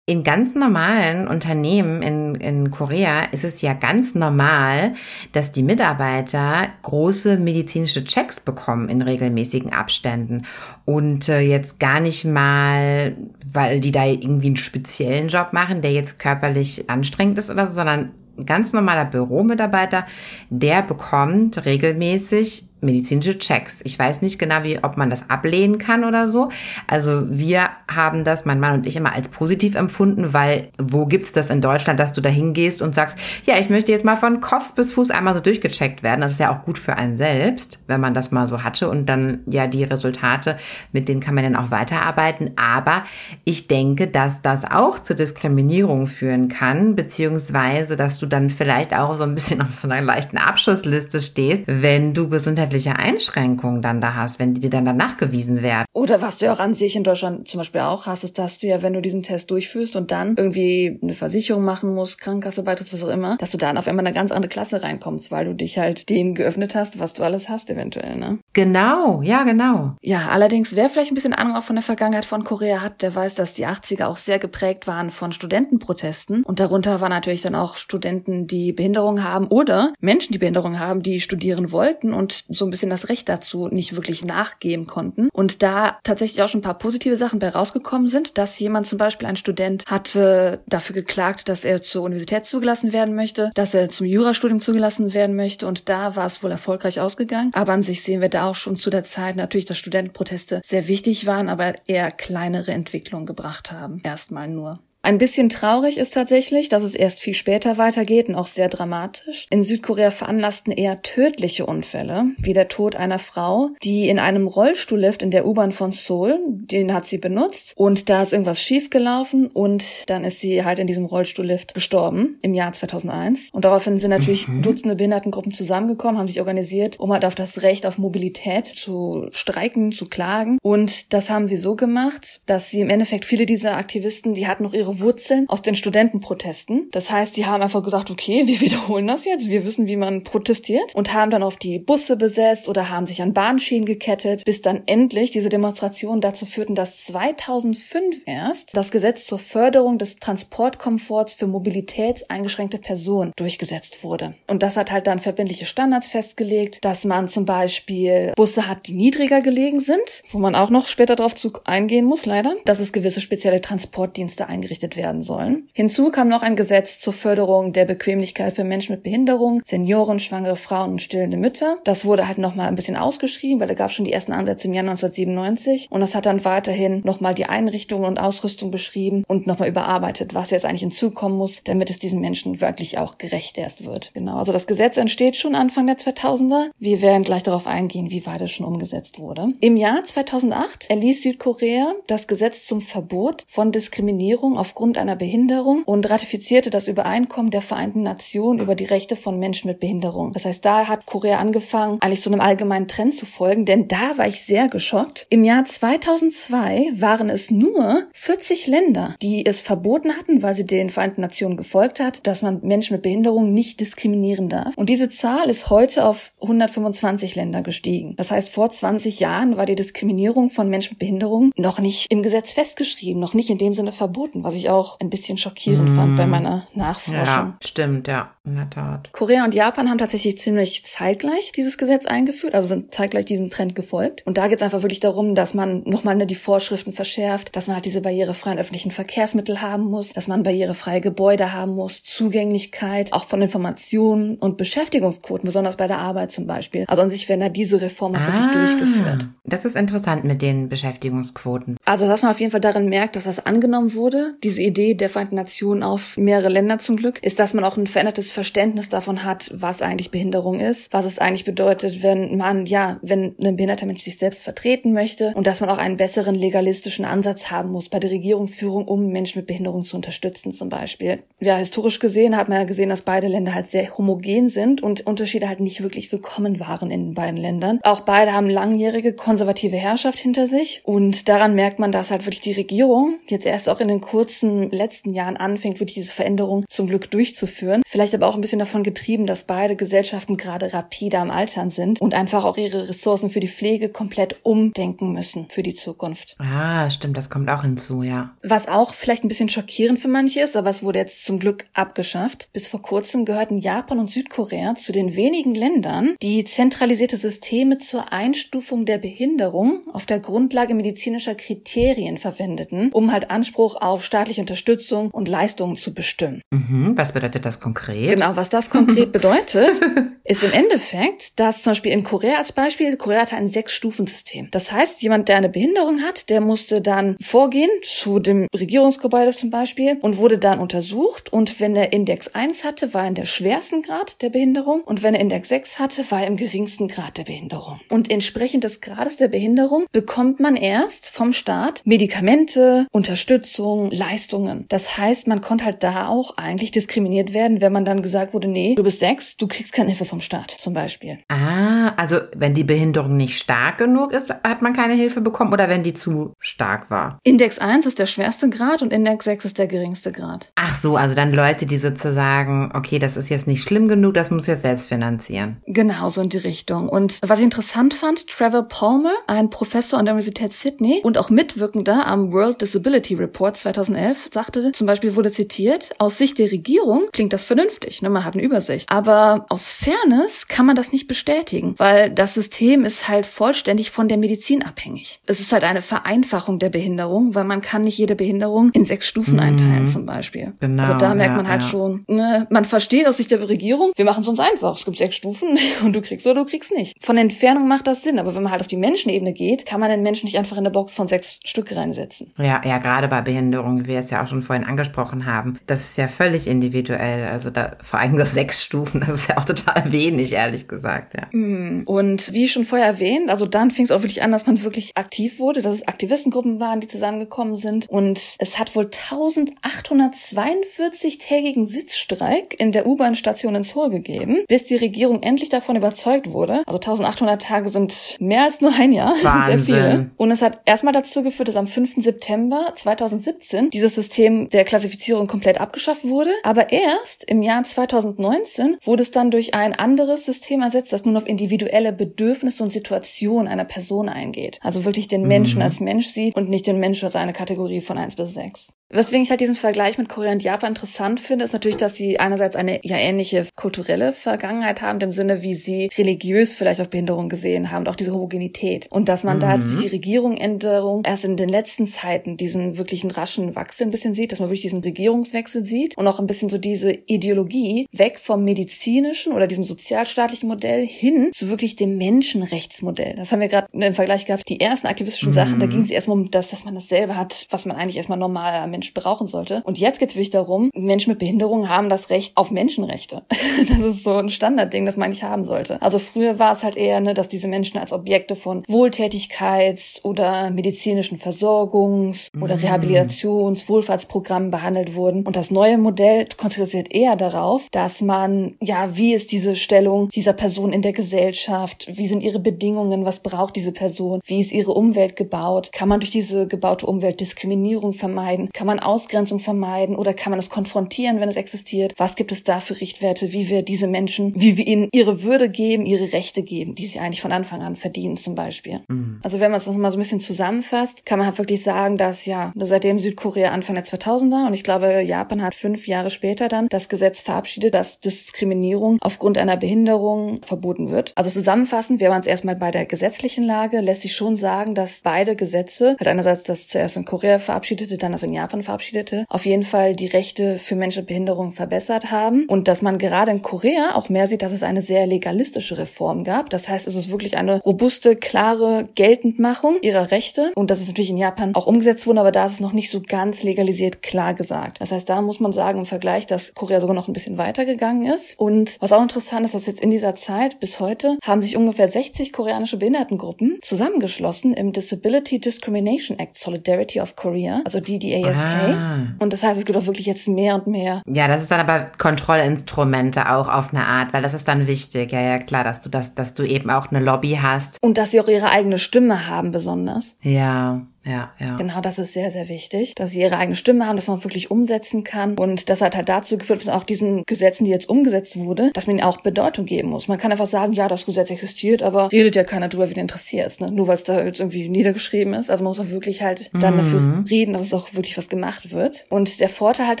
[0.04, 4.94] in ganz normalen Unternehmen in, in Korea ist es ja ganz normal,
[5.30, 10.42] dass die Mitarbeiter große medizinische Checks bekommen in regelmäßigen Abständen.
[10.84, 13.16] Und äh, jetzt gar nicht mal,
[13.46, 17.74] weil die da irgendwie einen speziellen Job machen, der jetzt körperlich anstrengend ist oder so,
[17.74, 18.10] sondern
[18.44, 20.04] ganz normaler Büromitarbeiter,
[20.50, 23.80] der bekommt regelmäßig medizinische Checks.
[23.84, 26.50] Ich weiß nicht genau, wie, ob man das ablehnen kann oder so.
[26.86, 31.32] Also wir haben das, mein Mann und ich, immer als positiv empfunden, weil wo gibt's
[31.32, 34.40] das in Deutschland, dass du da hingehst und sagst, ja, ich möchte jetzt mal von
[34.40, 36.20] Kopf bis Fuß einmal so durchgecheckt werden.
[36.20, 39.06] Das ist ja auch gut für einen selbst, wenn man das mal so hatte und
[39.06, 40.56] dann ja die Resultate,
[40.92, 42.52] mit denen kann man dann auch weiterarbeiten.
[42.56, 43.04] Aber
[43.44, 49.16] ich denke, dass das auch zur Diskriminierung führen kann, beziehungsweise, dass du dann vielleicht auch
[49.16, 52.28] so ein bisschen auf so einer leichten Abschussliste stehst, wenn du
[52.72, 55.86] gesundheitliche Einschränkungen dann da hast, wenn die dir dann, dann nachgewiesen werden.
[55.92, 58.58] Oder was du ja auch an sich in Deutschland zum Beispiel auch hast, ist, dass
[58.58, 62.62] du ja, wenn du diesen Test durchführst und dann irgendwie eine Versicherung machen musst, Krankenkasse
[62.62, 65.30] beitrittst, was auch immer, dass du dann auf einmal in eine ganz andere Klasse reinkommst,
[65.30, 68.38] weil du dich halt denen geöffnet hast, was du alles hast eventuell, ne?
[68.52, 69.96] Genau, ja, genau.
[70.00, 73.14] Ja, allerdings, wer vielleicht ein bisschen Ahnung auch von der Vergangenheit von Korea hat, der
[73.14, 77.54] weiß, dass die 80er auch sehr geprägt waren von Studentenprotesten und darunter waren natürlich dann
[77.54, 82.61] auch Studenten, die Behinderung haben oder Menschen, die Behinderung haben, die studieren wollten und so
[82.64, 86.64] ein bisschen das Recht dazu nicht wirklich nachgeben konnten und da tatsächlich auch schon ein
[86.64, 91.48] paar positive Sachen bei rausgekommen sind, dass jemand zum Beispiel ein Student hatte dafür geklagt,
[91.48, 95.88] dass er zur Universität zugelassen werden möchte, dass er zum Jurastudium zugelassen werden möchte und
[95.88, 97.50] da war es wohl erfolgreich ausgegangen.
[97.54, 100.88] Aber an sich sehen wir da auch schon zu der Zeit natürlich, dass Studentenproteste sehr
[100.88, 104.00] wichtig waren, aber eher kleinere Entwicklungen gebracht haben.
[104.04, 104.80] Erstmal nur.
[105.04, 109.48] Ein bisschen traurig ist tatsächlich, dass es erst viel später weitergeht und auch sehr dramatisch.
[109.50, 115.22] In Südkorea veranlassten eher tödliche Unfälle, wie der Tod einer Frau, die in einem Rollstuhllift
[115.22, 120.08] in der U-Bahn von Seoul, den hat sie benutzt und da ist irgendwas schiefgelaufen und
[120.08, 123.50] dann ist sie halt in diesem Rollstuhllift gestorben im Jahr 2001.
[123.52, 124.62] Und daraufhin sind natürlich mhm.
[124.62, 129.90] Dutzende Behindertengruppen zusammengekommen, haben sich organisiert, um halt auf das Recht auf Mobilität zu streiken,
[129.90, 130.58] zu klagen.
[130.62, 134.62] Und das haben sie so gemacht, dass sie im Endeffekt viele dieser Aktivisten, die hatten
[134.62, 136.88] noch ihre Wurzeln aus den Studentenprotesten.
[136.92, 140.22] Das heißt, die haben einfach gesagt, okay, wir wiederholen das jetzt, wir wissen, wie man
[140.22, 144.62] protestiert und haben dann auf die Busse besetzt oder haben sich an Bahnschienen gekettet, bis
[144.62, 151.34] dann endlich diese Demonstrationen dazu führten, dass 2005 erst das Gesetz zur Förderung des Transportkomforts
[151.34, 154.34] für mobilitätseingeschränkte Personen durchgesetzt wurde.
[154.48, 158.94] Und das hat halt dann verbindliche Standards festgelegt, dass man zum Beispiel Busse hat, die
[158.94, 161.34] niedriger gelegen sind, wo man auch noch später darauf
[161.64, 165.68] eingehen muss, leider, dass es gewisse spezielle Transportdienste eingerichtet eingerichtet werden sollen.
[165.72, 170.56] Hinzu kam noch ein Gesetz zur Förderung der Bequemlichkeit für Menschen mit Behinderung, Senioren, schwangere
[170.56, 171.78] Frauen und stillende Mütter.
[171.84, 174.68] Das wurde halt nochmal ein bisschen ausgeschrieben, weil da gab es schon die ersten Ansätze
[174.68, 179.46] im Jahr 1997 und das hat dann weiterhin nochmal die Einrichtung und Ausrüstung beschrieben und
[179.46, 183.84] nochmal überarbeitet, was jetzt eigentlich hinzukommen muss, damit es diesen Menschen wirklich auch gerecht erst
[183.84, 184.10] wird.
[184.14, 186.70] Genau, also das Gesetz entsteht schon Anfang der 2000er.
[186.78, 189.48] Wir werden gleich darauf eingehen, wie weit es schon umgesetzt wurde.
[189.60, 195.82] Im Jahr 2008 erließ Südkorea das Gesetz zum Verbot von Diskriminierung auf aufgrund einer Behinderung
[195.84, 200.32] und ratifizierte das Übereinkommen der Vereinten Nationen über die Rechte von Menschen mit Behinderung.
[200.32, 204.16] Das heißt, da hat Korea angefangen, eigentlich so einem allgemeinen Trend zu folgen, denn da
[204.16, 205.26] war ich sehr geschockt.
[205.28, 210.88] Im Jahr 2002 waren es nur 40 Länder, die es verboten hatten, weil sie den
[210.88, 214.74] Vereinten Nationen gefolgt hat, dass man Menschen mit Behinderung nicht diskriminieren darf.
[214.76, 218.14] Und diese Zahl ist heute auf 125 Länder gestiegen.
[218.16, 222.22] Das heißt, vor 20 Jahren war die Diskriminierung von Menschen mit Behinderung noch nicht im
[222.22, 225.90] Gesetz festgeschrieben, noch nicht in dem Sinne verboten, was ich ich auch ein bisschen schockierend
[225.90, 225.94] mm.
[225.94, 227.24] fand bei meiner Nachforschung.
[227.24, 229.10] Ja, stimmt, ja, in der Tat.
[229.12, 233.74] Korea und Japan haben tatsächlich ziemlich zeitgleich dieses Gesetz eingeführt, also sind zeitgleich diesem Trend
[233.74, 234.22] gefolgt.
[234.24, 237.66] Und da geht es einfach wirklich darum, dass man nochmal ne, die Vorschriften verschärft, dass
[237.66, 243.12] man halt diese barrierefreien öffentlichen Verkehrsmittel haben muss, dass man barrierefreie Gebäude haben muss, Zugänglichkeit,
[243.12, 246.84] auch von Informationen und Beschäftigungsquoten, besonders bei der Arbeit zum Beispiel.
[246.86, 249.26] Also an sich werden da diese Reformen ah, wirklich durchgeführt.
[249.44, 251.76] Das ist interessant mit den Beschäftigungsquoten.
[251.84, 254.94] Also dass man auf jeden Fall darin merkt, dass das angenommen wurde, die diese Idee
[254.94, 258.88] der Vereinten Nationen auf mehrere Länder zum Glück, ist, dass man auch ein verändertes Verständnis
[258.88, 263.56] davon hat, was eigentlich Behinderung ist, was es eigentlich bedeutet, wenn man, ja, wenn ein
[263.56, 267.70] behinderter Mensch sich selbst vertreten möchte und dass man auch einen besseren legalistischen Ansatz haben
[267.70, 271.18] muss bei der Regierungsführung, um Menschen mit Behinderung zu unterstützen zum Beispiel.
[271.40, 275.06] Ja, historisch gesehen hat man ja gesehen, dass beide Länder halt sehr homogen sind und
[275.06, 277.80] Unterschiede halt nicht wirklich willkommen waren in den beiden Ländern.
[277.82, 282.40] Auch beide haben langjährige konservative Herrschaft hinter sich und daran merkt man, dass halt wirklich
[282.40, 286.86] die Regierung jetzt erst auch in den kurzen letzten Jahren anfängt, wirklich diese Veränderung zum
[286.86, 287.82] Glück durchzuführen.
[287.86, 292.00] Vielleicht aber auch ein bisschen davon getrieben, dass beide Gesellschaften gerade rapide am Altern sind
[292.00, 296.36] und einfach auch ihre Ressourcen für die Pflege komplett umdenken müssen für die Zukunft.
[296.38, 298.34] Ah, stimmt, das kommt auch hinzu, ja.
[298.42, 301.66] Was auch vielleicht ein bisschen schockierend für manche ist, aber es wurde jetzt zum Glück
[301.74, 302.48] abgeschafft.
[302.52, 308.12] Bis vor kurzem gehörten Japan und Südkorea zu den wenigen Ländern, die zentralisierte Systeme zur
[308.12, 315.10] Einstufung der Behinderung auf der Grundlage medizinischer Kriterien verwendeten, um halt Anspruch auf staatliche Unterstützung
[315.10, 316.42] und Leistungen zu bestimmen.
[316.50, 318.11] Mhm, was bedeutet das konkret?
[318.12, 319.80] Genau, was das konkret bedeutet,
[320.22, 324.48] ist im Endeffekt, dass zum Beispiel in Korea als Beispiel, Korea hatte ein Sechs-Stufen-System.
[324.50, 329.48] Das heißt, jemand, der eine Behinderung hat, der musste dann vorgehen zu dem Regierungsgebäude zum
[329.48, 331.32] Beispiel und wurde dann untersucht.
[331.32, 334.82] Und wenn er Index 1 hatte, war er in der schwersten Grad der Behinderung.
[334.82, 337.80] Und wenn er Index 6 hatte, war er im geringsten Grad der Behinderung.
[337.88, 344.66] Und entsprechend des Grades der Behinderung bekommt man erst vom Staat Medikamente, Unterstützung, Leistungen.
[344.68, 348.48] Das heißt, man konnte halt da auch eigentlich diskriminiert werden, wenn man dann gesagt wurde,
[348.48, 351.18] nee, du bist sechs, du kriegst keine Hilfe vom Staat zum Beispiel.
[351.28, 355.68] Ah, also wenn die Behinderung nicht stark genug ist, hat man keine Hilfe bekommen oder
[355.68, 357.18] wenn die zu stark war?
[357.24, 360.52] Index 1 ist der schwerste Grad und Index 6 ist der geringste Grad.
[360.54, 364.30] Ach so, also dann Leute, die sozusagen, okay, das ist jetzt nicht schlimm genug, das
[364.30, 365.58] muss ja selbst finanzieren.
[365.66, 366.88] Genau, so in die Richtung.
[366.88, 371.30] Und was ich interessant fand, Trevor Palmer, ein Professor an der Universität Sydney und auch
[371.30, 377.04] Mitwirkender am World Disability Report 2011, sagte, zum Beispiel wurde zitiert, aus Sicht der Regierung
[377.12, 378.08] klingt das vernünftig, ne?
[378.08, 378.88] man hat eine Übersicht.
[378.88, 384.08] Aber aus Fairness kann man das nicht bestätigen, weil das System ist halt vollständig von
[384.08, 385.20] der Medizin abhängig.
[385.26, 389.06] Es ist halt eine Vereinfachung der Behinderung, weil man kann nicht jede Behinderung in sechs
[389.06, 389.40] Stufen mhm.
[389.40, 390.54] einteilen zum Beispiel.
[390.60, 391.68] Genau, also da merkt ja, man halt ja.
[391.68, 392.46] schon, ne?
[392.50, 394.76] man versteht aus Sicht der Regierung, wir machen es uns einfach.
[394.76, 396.94] Es gibt sechs Stufen und du kriegst oder du kriegst nicht.
[397.04, 399.80] Von der Entfernung macht das Sinn, aber wenn man halt auf die Menschenebene geht, kann
[399.80, 402.32] man den Menschen nicht einfach in eine Box von sechs Stück reinsetzen.
[402.38, 405.82] Ja, ja, gerade bei Behinderung, wie wir es ja auch schon vorhin angesprochen haben, das
[405.82, 407.28] ist ja völlig individuell.
[407.28, 411.14] Also da vor allem das sechs Stufen, das ist ja auch total wenig, ehrlich gesagt,
[411.14, 411.26] ja.
[411.32, 411.82] Mhm.
[411.84, 414.96] Und wie schon vorher erwähnt, also dann fing es auch wirklich an, dass man wirklich
[414.96, 422.58] aktiv wurde, dass es Aktivistengruppen waren, die zusammengekommen sind und es hat wohl 1842-tägigen Sitzstreik
[422.58, 426.62] in der U-Bahn-Station in Seoul gegeben, bis die Regierung endlich davon überzeugt wurde.
[426.66, 429.14] Also 1800 Tage sind mehr als nur ein Jahr.
[429.22, 429.62] Wahnsinn.
[429.62, 430.10] Sehr viele.
[430.16, 431.94] Und es hat erstmal dazu geführt, dass am 5.
[431.96, 436.30] September 2017 dieses System der Klassifizierung komplett abgeschafft wurde.
[436.42, 441.16] Aber erst im Jahr 2019 wurde es dann durch ein anderes System ersetzt, das nun
[441.16, 444.58] auf individuelle Bedürfnisse und Situationen einer Person eingeht.
[444.62, 445.64] Also wirklich den Menschen mhm.
[445.64, 448.68] als Mensch sieht und nicht den Menschen als eine Kategorie von eins bis sechs.
[448.94, 452.20] Weswegen ich halt diesen Vergleich mit Korea und Japan interessant finde, ist natürlich, dass sie
[452.20, 457.30] einerseits eine ja ähnliche kulturelle Vergangenheit haben, im Sinne, wie sie religiös vielleicht auf Behinderung
[457.30, 458.88] gesehen haben und auch diese Homogenität.
[458.90, 459.40] Und dass man mhm.
[459.40, 464.14] da also die Regierungsänderung erst in den letzten Zeiten diesen wirklichen raschen Wachstum ein bisschen
[464.14, 467.51] sieht, dass man wirklich diesen Regierungswechsel sieht und auch ein bisschen so diese Ideologie
[467.92, 473.14] weg vom medizinischen oder diesem sozialstaatlichen Modell hin zu wirklich dem Menschenrechtsmodell.
[473.16, 474.48] Das haben wir gerade im Vergleich gehabt.
[474.48, 475.34] Die ersten aktivistischen mhm.
[475.34, 478.18] Sachen, da ging es erstmal um das, dass man dasselbe hat, was man eigentlich erstmal
[478.18, 479.62] normal am Mensch brauchen sollte.
[479.64, 483.22] Und jetzt geht es wirklich darum, Menschen mit Behinderungen haben das Recht auf Menschenrechte.
[483.68, 485.80] das ist so ein Standardding, das man eigentlich haben sollte.
[485.82, 490.50] Also früher war es halt eher, ne, dass diese Menschen als Objekte von Wohltätigkeits- oder
[490.50, 492.62] medizinischen Versorgungs- oder mhm.
[492.62, 495.24] Rehabilitations-, Wohlfahrtsprogrammen behandelt wurden.
[495.26, 500.32] Und das neue Modell konzentriert eher darauf, dass man, ja, wie ist diese Stellung dieser
[500.32, 501.86] Person in der Gesellschaft?
[501.88, 503.04] Wie sind ihre Bedingungen?
[503.04, 504.20] Was braucht diese Person?
[504.24, 505.70] Wie ist ihre Umwelt gebaut?
[505.72, 508.50] Kann man durch diese gebaute Umwelt Diskriminierung vermeiden?
[508.52, 511.92] Kann man man Ausgrenzung vermeiden oder kann man es konfrontieren, wenn es existiert?
[511.98, 515.50] Was gibt es da für Richtwerte, wie wir diese Menschen, wie wir ihnen ihre Würde
[515.50, 518.80] geben, ihre Rechte geben, die sie eigentlich von Anfang an verdienen zum Beispiel?
[518.88, 519.20] Mhm.
[519.22, 522.24] Also wenn man es nochmal so ein bisschen zusammenfasst, kann man halt wirklich sagen, dass
[522.24, 526.68] ja, seitdem Südkorea Anfang der 2000er und ich glaube Japan hat fünf Jahre später dann
[526.70, 531.12] das Gesetz verabschiedet, dass Diskriminierung aufgrund einer Behinderung verboten wird.
[531.14, 535.00] Also zusammenfassend, wir waren es erstmal bei der gesetzlichen Lage, lässt sich schon sagen, dass
[535.02, 539.46] beide Gesetze, halt einerseits das zuerst in Korea verabschiedete, dann das in Japan verabschiedete, auf
[539.46, 543.40] jeden Fall die Rechte für Menschen mit Behinderung verbessert haben und dass man gerade in
[543.40, 546.50] Korea auch mehr sieht, dass es eine sehr legalistische Reform gab.
[546.50, 551.10] Das heißt, es ist wirklich eine robuste, klare Geltendmachung ihrer Rechte und das ist natürlich
[551.10, 554.34] in Japan auch umgesetzt worden, aber da ist es noch nicht so ganz legalisiert klar
[554.34, 554.82] gesagt.
[554.82, 557.64] Das heißt, da muss man sagen im Vergleich, dass Korea sogar noch ein bisschen weiter
[557.64, 561.40] gegangen ist und was auch interessant ist, dass jetzt in dieser Zeit bis heute haben
[561.40, 568.42] sich ungefähr 60 koreanische Behindertengruppen zusammengeschlossen im Disability Discrimination Act Solidarity of Korea, also DDASK.
[568.42, 569.06] Ah.
[569.18, 571.02] Und das heißt, es gibt auch wirklich jetzt mehr und mehr.
[571.06, 575.12] Ja, das ist dann aber Kontrollinstrumente auch auf eine Art, weil das ist dann wichtig.
[575.12, 577.78] Ja, ja, klar, dass du das, dass du eben auch eine Lobby hast.
[577.82, 580.16] Und dass sie auch ihre eigene Stimme haben, besonders.
[580.22, 580.86] Ja.
[581.04, 581.56] Ja, ja.
[581.56, 584.50] Genau, das ist sehr, sehr wichtig, dass sie ihre eigene Stimme haben, dass man wirklich
[584.50, 585.34] umsetzen kann.
[585.36, 588.86] Und das hat halt dazu geführt, dass auch diesen Gesetzen, die jetzt umgesetzt wurde, dass
[588.86, 590.08] man ihnen auch Bedeutung geben muss.
[590.08, 593.02] Man kann einfach sagen, ja, das Gesetz existiert, aber redet ja keiner drüber, wie der
[593.02, 593.70] interessiert ist, ne?
[593.70, 595.50] Nur weil es da jetzt irgendwie niedergeschrieben ist.
[595.50, 596.78] Also man muss auch wirklich halt dann mhm.
[596.78, 599.04] dafür reden, dass es auch wirklich was gemacht wird.
[599.08, 600.00] Und der Vorteil halt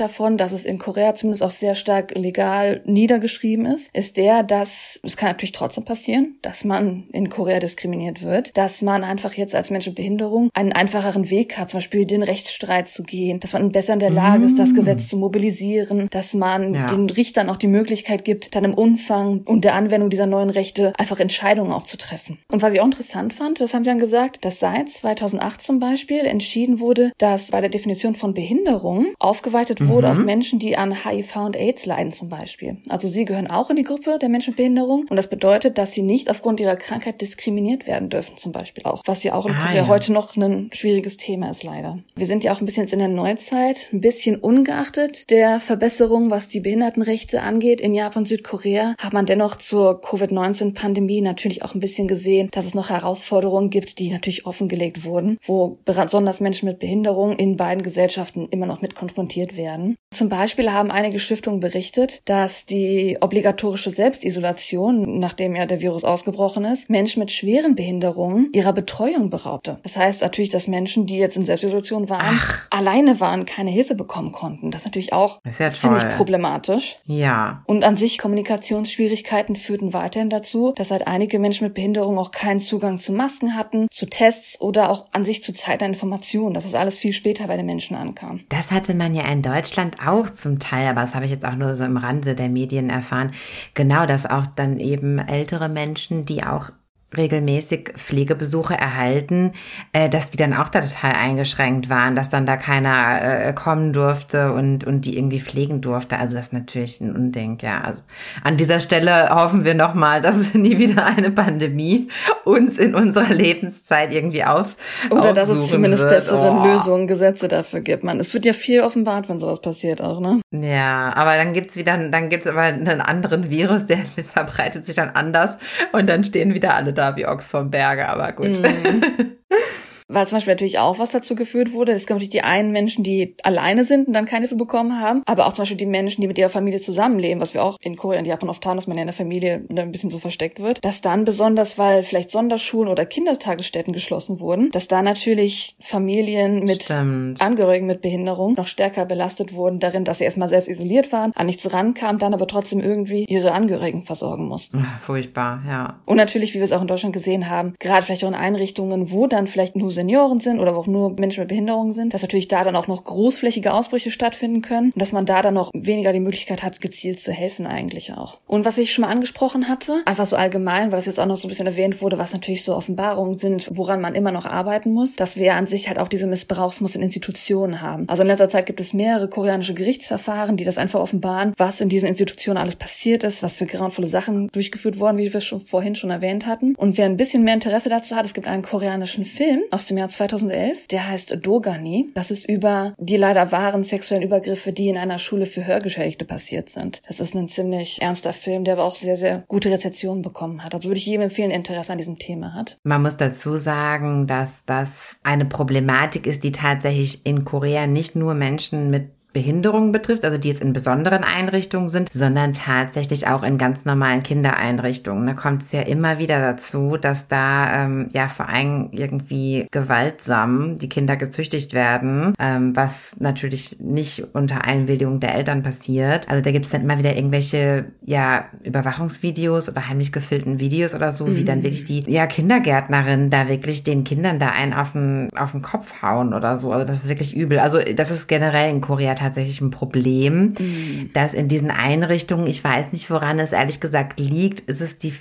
[0.00, 5.00] davon, dass es in Korea zumindest auch sehr stark legal niedergeschrieben ist, ist der, dass,
[5.02, 9.54] es kann natürlich trotzdem passieren, dass man in Korea diskriminiert wird, dass man einfach jetzt
[9.54, 13.40] als Mensch mit Behinderung einen Einfluss einfacheren Weg hat, zum Beispiel den Rechtsstreit zu gehen,
[13.40, 14.74] dass man besser in der Lage ist, das mm.
[14.74, 16.86] Gesetz zu mobilisieren, dass man ja.
[16.86, 20.92] den Richtern auch die Möglichkeit gibt, dann im Umfang und der Anwendung dieser neuen Rechte
[20.98, 22.38] einfach Entscheidungen auch zu treffen.
[22.50, 25.78] Und was ich auch interessant fand, das haben sie dann gesagt, dass seit 2008 zum
[25.78, 30.12] Beispiel entschieden wurde, dass bei der Definition von Behinderung aufgeweitet wurde mhm.
[30.12, 32.76] auf Menschen, die an HIV und AIDS leiden zum Beispiel.
[32.88, 35.92] Also sie gehören auch in die Gruppe der Menschen mit Behinderung und das bedeutet, dass
[35.92, 39.52] sie nicht aufgrund ihrer Krankheit diskriminiert werden dürfen zum Beispiel auch, was ja auch in
[39.52, 39.88] ah, Korea ja.
[39.88, 42.00] heute noch ein schwieriges Thema ist leider.
[42.16, 46.30] Wir sind ja auch ein bisschen jetzt in der Neuzeit, ein bisschen ungeachtet der Verbesserung,
[46.30, 51.80] was die Behindertenrechte angeht in Japan, Südkorea, hat man dennoch zur Covid-19-Pandemie natürlich auch ein
[51.80, 56.80] bisschen gesehen, dass es noch Herausforderungen gibt, die natürlich offengelegt wurden, wo besonders Menschen mit
[56.80, 59.94] Behinderung in beiden Gesellschaften immer noch mit konfrontiert werden.
[60.12, 66.64] Zum Beispiel haben einige Stiftungen berichtet, dass die obligatorische Selbstisolation, nachdem ja der Virus ausgebrochen
[66.64, 69.78] ist, Menschen mit schweren Behinderungen ihrer Betreuung beraubte.
[69.84, 72.66] Das heißt natürlich, dass Menschen, die jetzt in Selbstisolation waren, Ach.
[72.70, 74.70] alleine waren, keine Hilfe bekommen konnten.
[74.70, 76.98] Das ist natürlich auch ist ja ziemlich problematisch.
[77.04, 77.62] Ja.
[77.66, 82.60] Und an sich Kommunikationsschwierigkeiten führten weiterhin dazu, dass halt einige Menschen mit Behinderung auch keinen
[82.60, 86.54] Zugang zu Masken hatten, zu Tests oder auch an sich zu Zeit Informationen.
[86.54, 88.40] dass es alles viel später bei den Menschen ankam.
[88.48, 91.54] Das hatte man ja in Deutschland auch zum Teil, aber das habe ich jetzt auch
[91.54, 93.32] nur so im Rande der Medien erfahren.
[93.74, 96.70] Genau, dass auch dann eben ältere Menschen, die auch
[97.16, 99.52] regelmäßig Pflegebesuche erhalten,
[99.92, 103.92] äh, dass die dann auch da total eingeschränkt waren, dass dann da keiner äh, kommen
[103.92, 106.18] durfte und, und die irgendwie pflegen durfte.
[106.18, 107.80] Also das ist natürlich ein Unding, ja.
[107.82, 108.00] Also
[108.42, 112.08] an dieser Stelle hoffen wir nochmal, dass nie wieder eine Pandemie
[112.44, 114.76] uns in unserer Lebenszeit irgendwie auf
[115.10, 116.14] Oder dass es zumindest wird.
[116.14, 116.64] bessere oh.
[116.64, 118.04] Lösungen, Gesetze dafür gibt.
[118.04, 120.40] Man, es wird ja viel offenbart, wenn sowas passiert auch, ne?
[120.50, 125.10] Ja, aber dann gibt's wieder, dann gibt's aber einen anderen Virus, der verbreitet sich dann
[125.10, 125.58] anders
[125.92, 128.58] und dann stehen wieder alle da da wie Ochs vom Berge, aber gut.
[128.58, 129.02] Mm.
[130.12, 131.92] weil zum Beispiel natürlich auch was dazu geführt wurde.
[131.92, 135.22] Es gibt natürlich die einen Menschen, die alleine sind und dann keine Hilfe bekommen haben,
[135.26, 137.96] aber auch zum Beispiel die Menschen, die mit ihrer Familie zusammenleben, was wir auch in
[137.96, 140.60] Korea und Japan oft haben, dass man ja in der Familie ein bisschen so versteckt
[140.60, 146.64] wird, dass dann besonders, weil vielleicht Sonderschulen oder Kindertagesstätten geschlossen wurden, dass da natürlich Familien
[146.64, 147.40] mit Stimmt.
[147.40, 151.46] Angehörigen mit Behinderung noch stärker belastet wurden darin, dass sie erstmal selbst isoliert waren, an
[151.46, 154.86] nichts rankamen, dann aber trotzdem irgendwie ihre Angehörigen versorgen mussten.
[155.00, 156.00] Furchtbar, ja.
[156.04, 159.10] Und natürlich, wie wir es auch in Deutschland gesehen haben, gerade vielleicht auch in Einrichtungen,
[159.10, 162.48] wo dann vielleicht nur Senioren sind oder auch nur Menschen mit Behinderungen sind, dass natürlich
[162.48, 166.12] da dann auch noch großflächige Ausbrüche stattfinden können und dass man da dann noch weniger
[166.12, 168.38] die Möglichkeit hat, gezielt zu helfen eigentlich auch.
[168.48, 171.36] Und was ich schon mal angesprochen hatte, einfach so allgemein, weil das jetzt auch noch
[171.36, 174.92] so ein bisschen erwähnt wurde, was natürlich so Offenbarungen sind, woran man immer noch arbeiten
[174.92, 178.08] muss, dass wir an sich halt auch diese Missbrauchsmuster in Institutionen haben.
[178.08, 181.88] Also in letzter Zeit gibt es mehrere koreanische Gerichtsverfahren, die das einfach offenbaren, was in
[181.88, 185.94] diesen Institutionen alles passiert ist, was für grauenvolle Sachen durchgeführt wurden, wie wir schon vorhin
[185.94, 186.74] schon erwähnt hatten.
[186.74, 189.98] Und wer ein bisschen mehr Interesse dazu hat, es gibt einen koreanischen Film aus dem
[189.98, 190.88] Jahr 2011.
[190.88, 192.10] Der heißt Dogani.
[192.14, 196.68] Das ist über die leider wahren sexuellen Übergriffe, die in einer Schule für Hörgeschädigte passiert
[196.68, 197.02] sind.
[197.06, 200.74] Das ist ein ziemlich ernster Film, der aber auch sehr, sehr gute Rezeptionen bekommen hat.
[200.74, 202.78] Also würde ich jedem empfehlen, Interesse an diesem Thema hat.
[202.82, 208.34] Man muss dazu sagen, dass das eine Problematik ist, die tatsächlich in Korea nicht nur
[208.34, 213.58] Menschen mit Behinderungen betrifft, also die jetzt in besonderen Einrichtungen sind, sondern tatsächlich auch in
[213.58, 215.26] ganz normalen Kindereinrichtungen.
[215.26, 220.78] Da kommt es ja immer wieder dazu, dass da ähm, ja vor allem irgendwie gewaltsam
[220.78, 226.28] die Kinder gezüchtigt werden, ähm, was natürlich nicht unter Einwilligung der Eltern passiert.
[226.28, 231.10] Also da gibt es dann immer wieder irgendwelche ja Überwachungsvideos oder heimlich gefilmten Videos oder
[231.10, 231.36] so, mhm.
[231.36, 231.64] wie dann mhm.
[231.64, 236.02] wirklich die ja Kindergärtnerin da wirklich den Kindern da einen auf den auf den Kopf
[236.02, 236.72] hauen oder so.
[236.72, 237.58] Also das ist wirklich übel.
[237.58, 241.10] Also das ist generell in Korea tatsächlich ein Problem, mhm.
[241.14, 245.14] dass in diesen Einrichtungen, ich weiß nicht, woran es ehrlich gesagt liegt, ist es die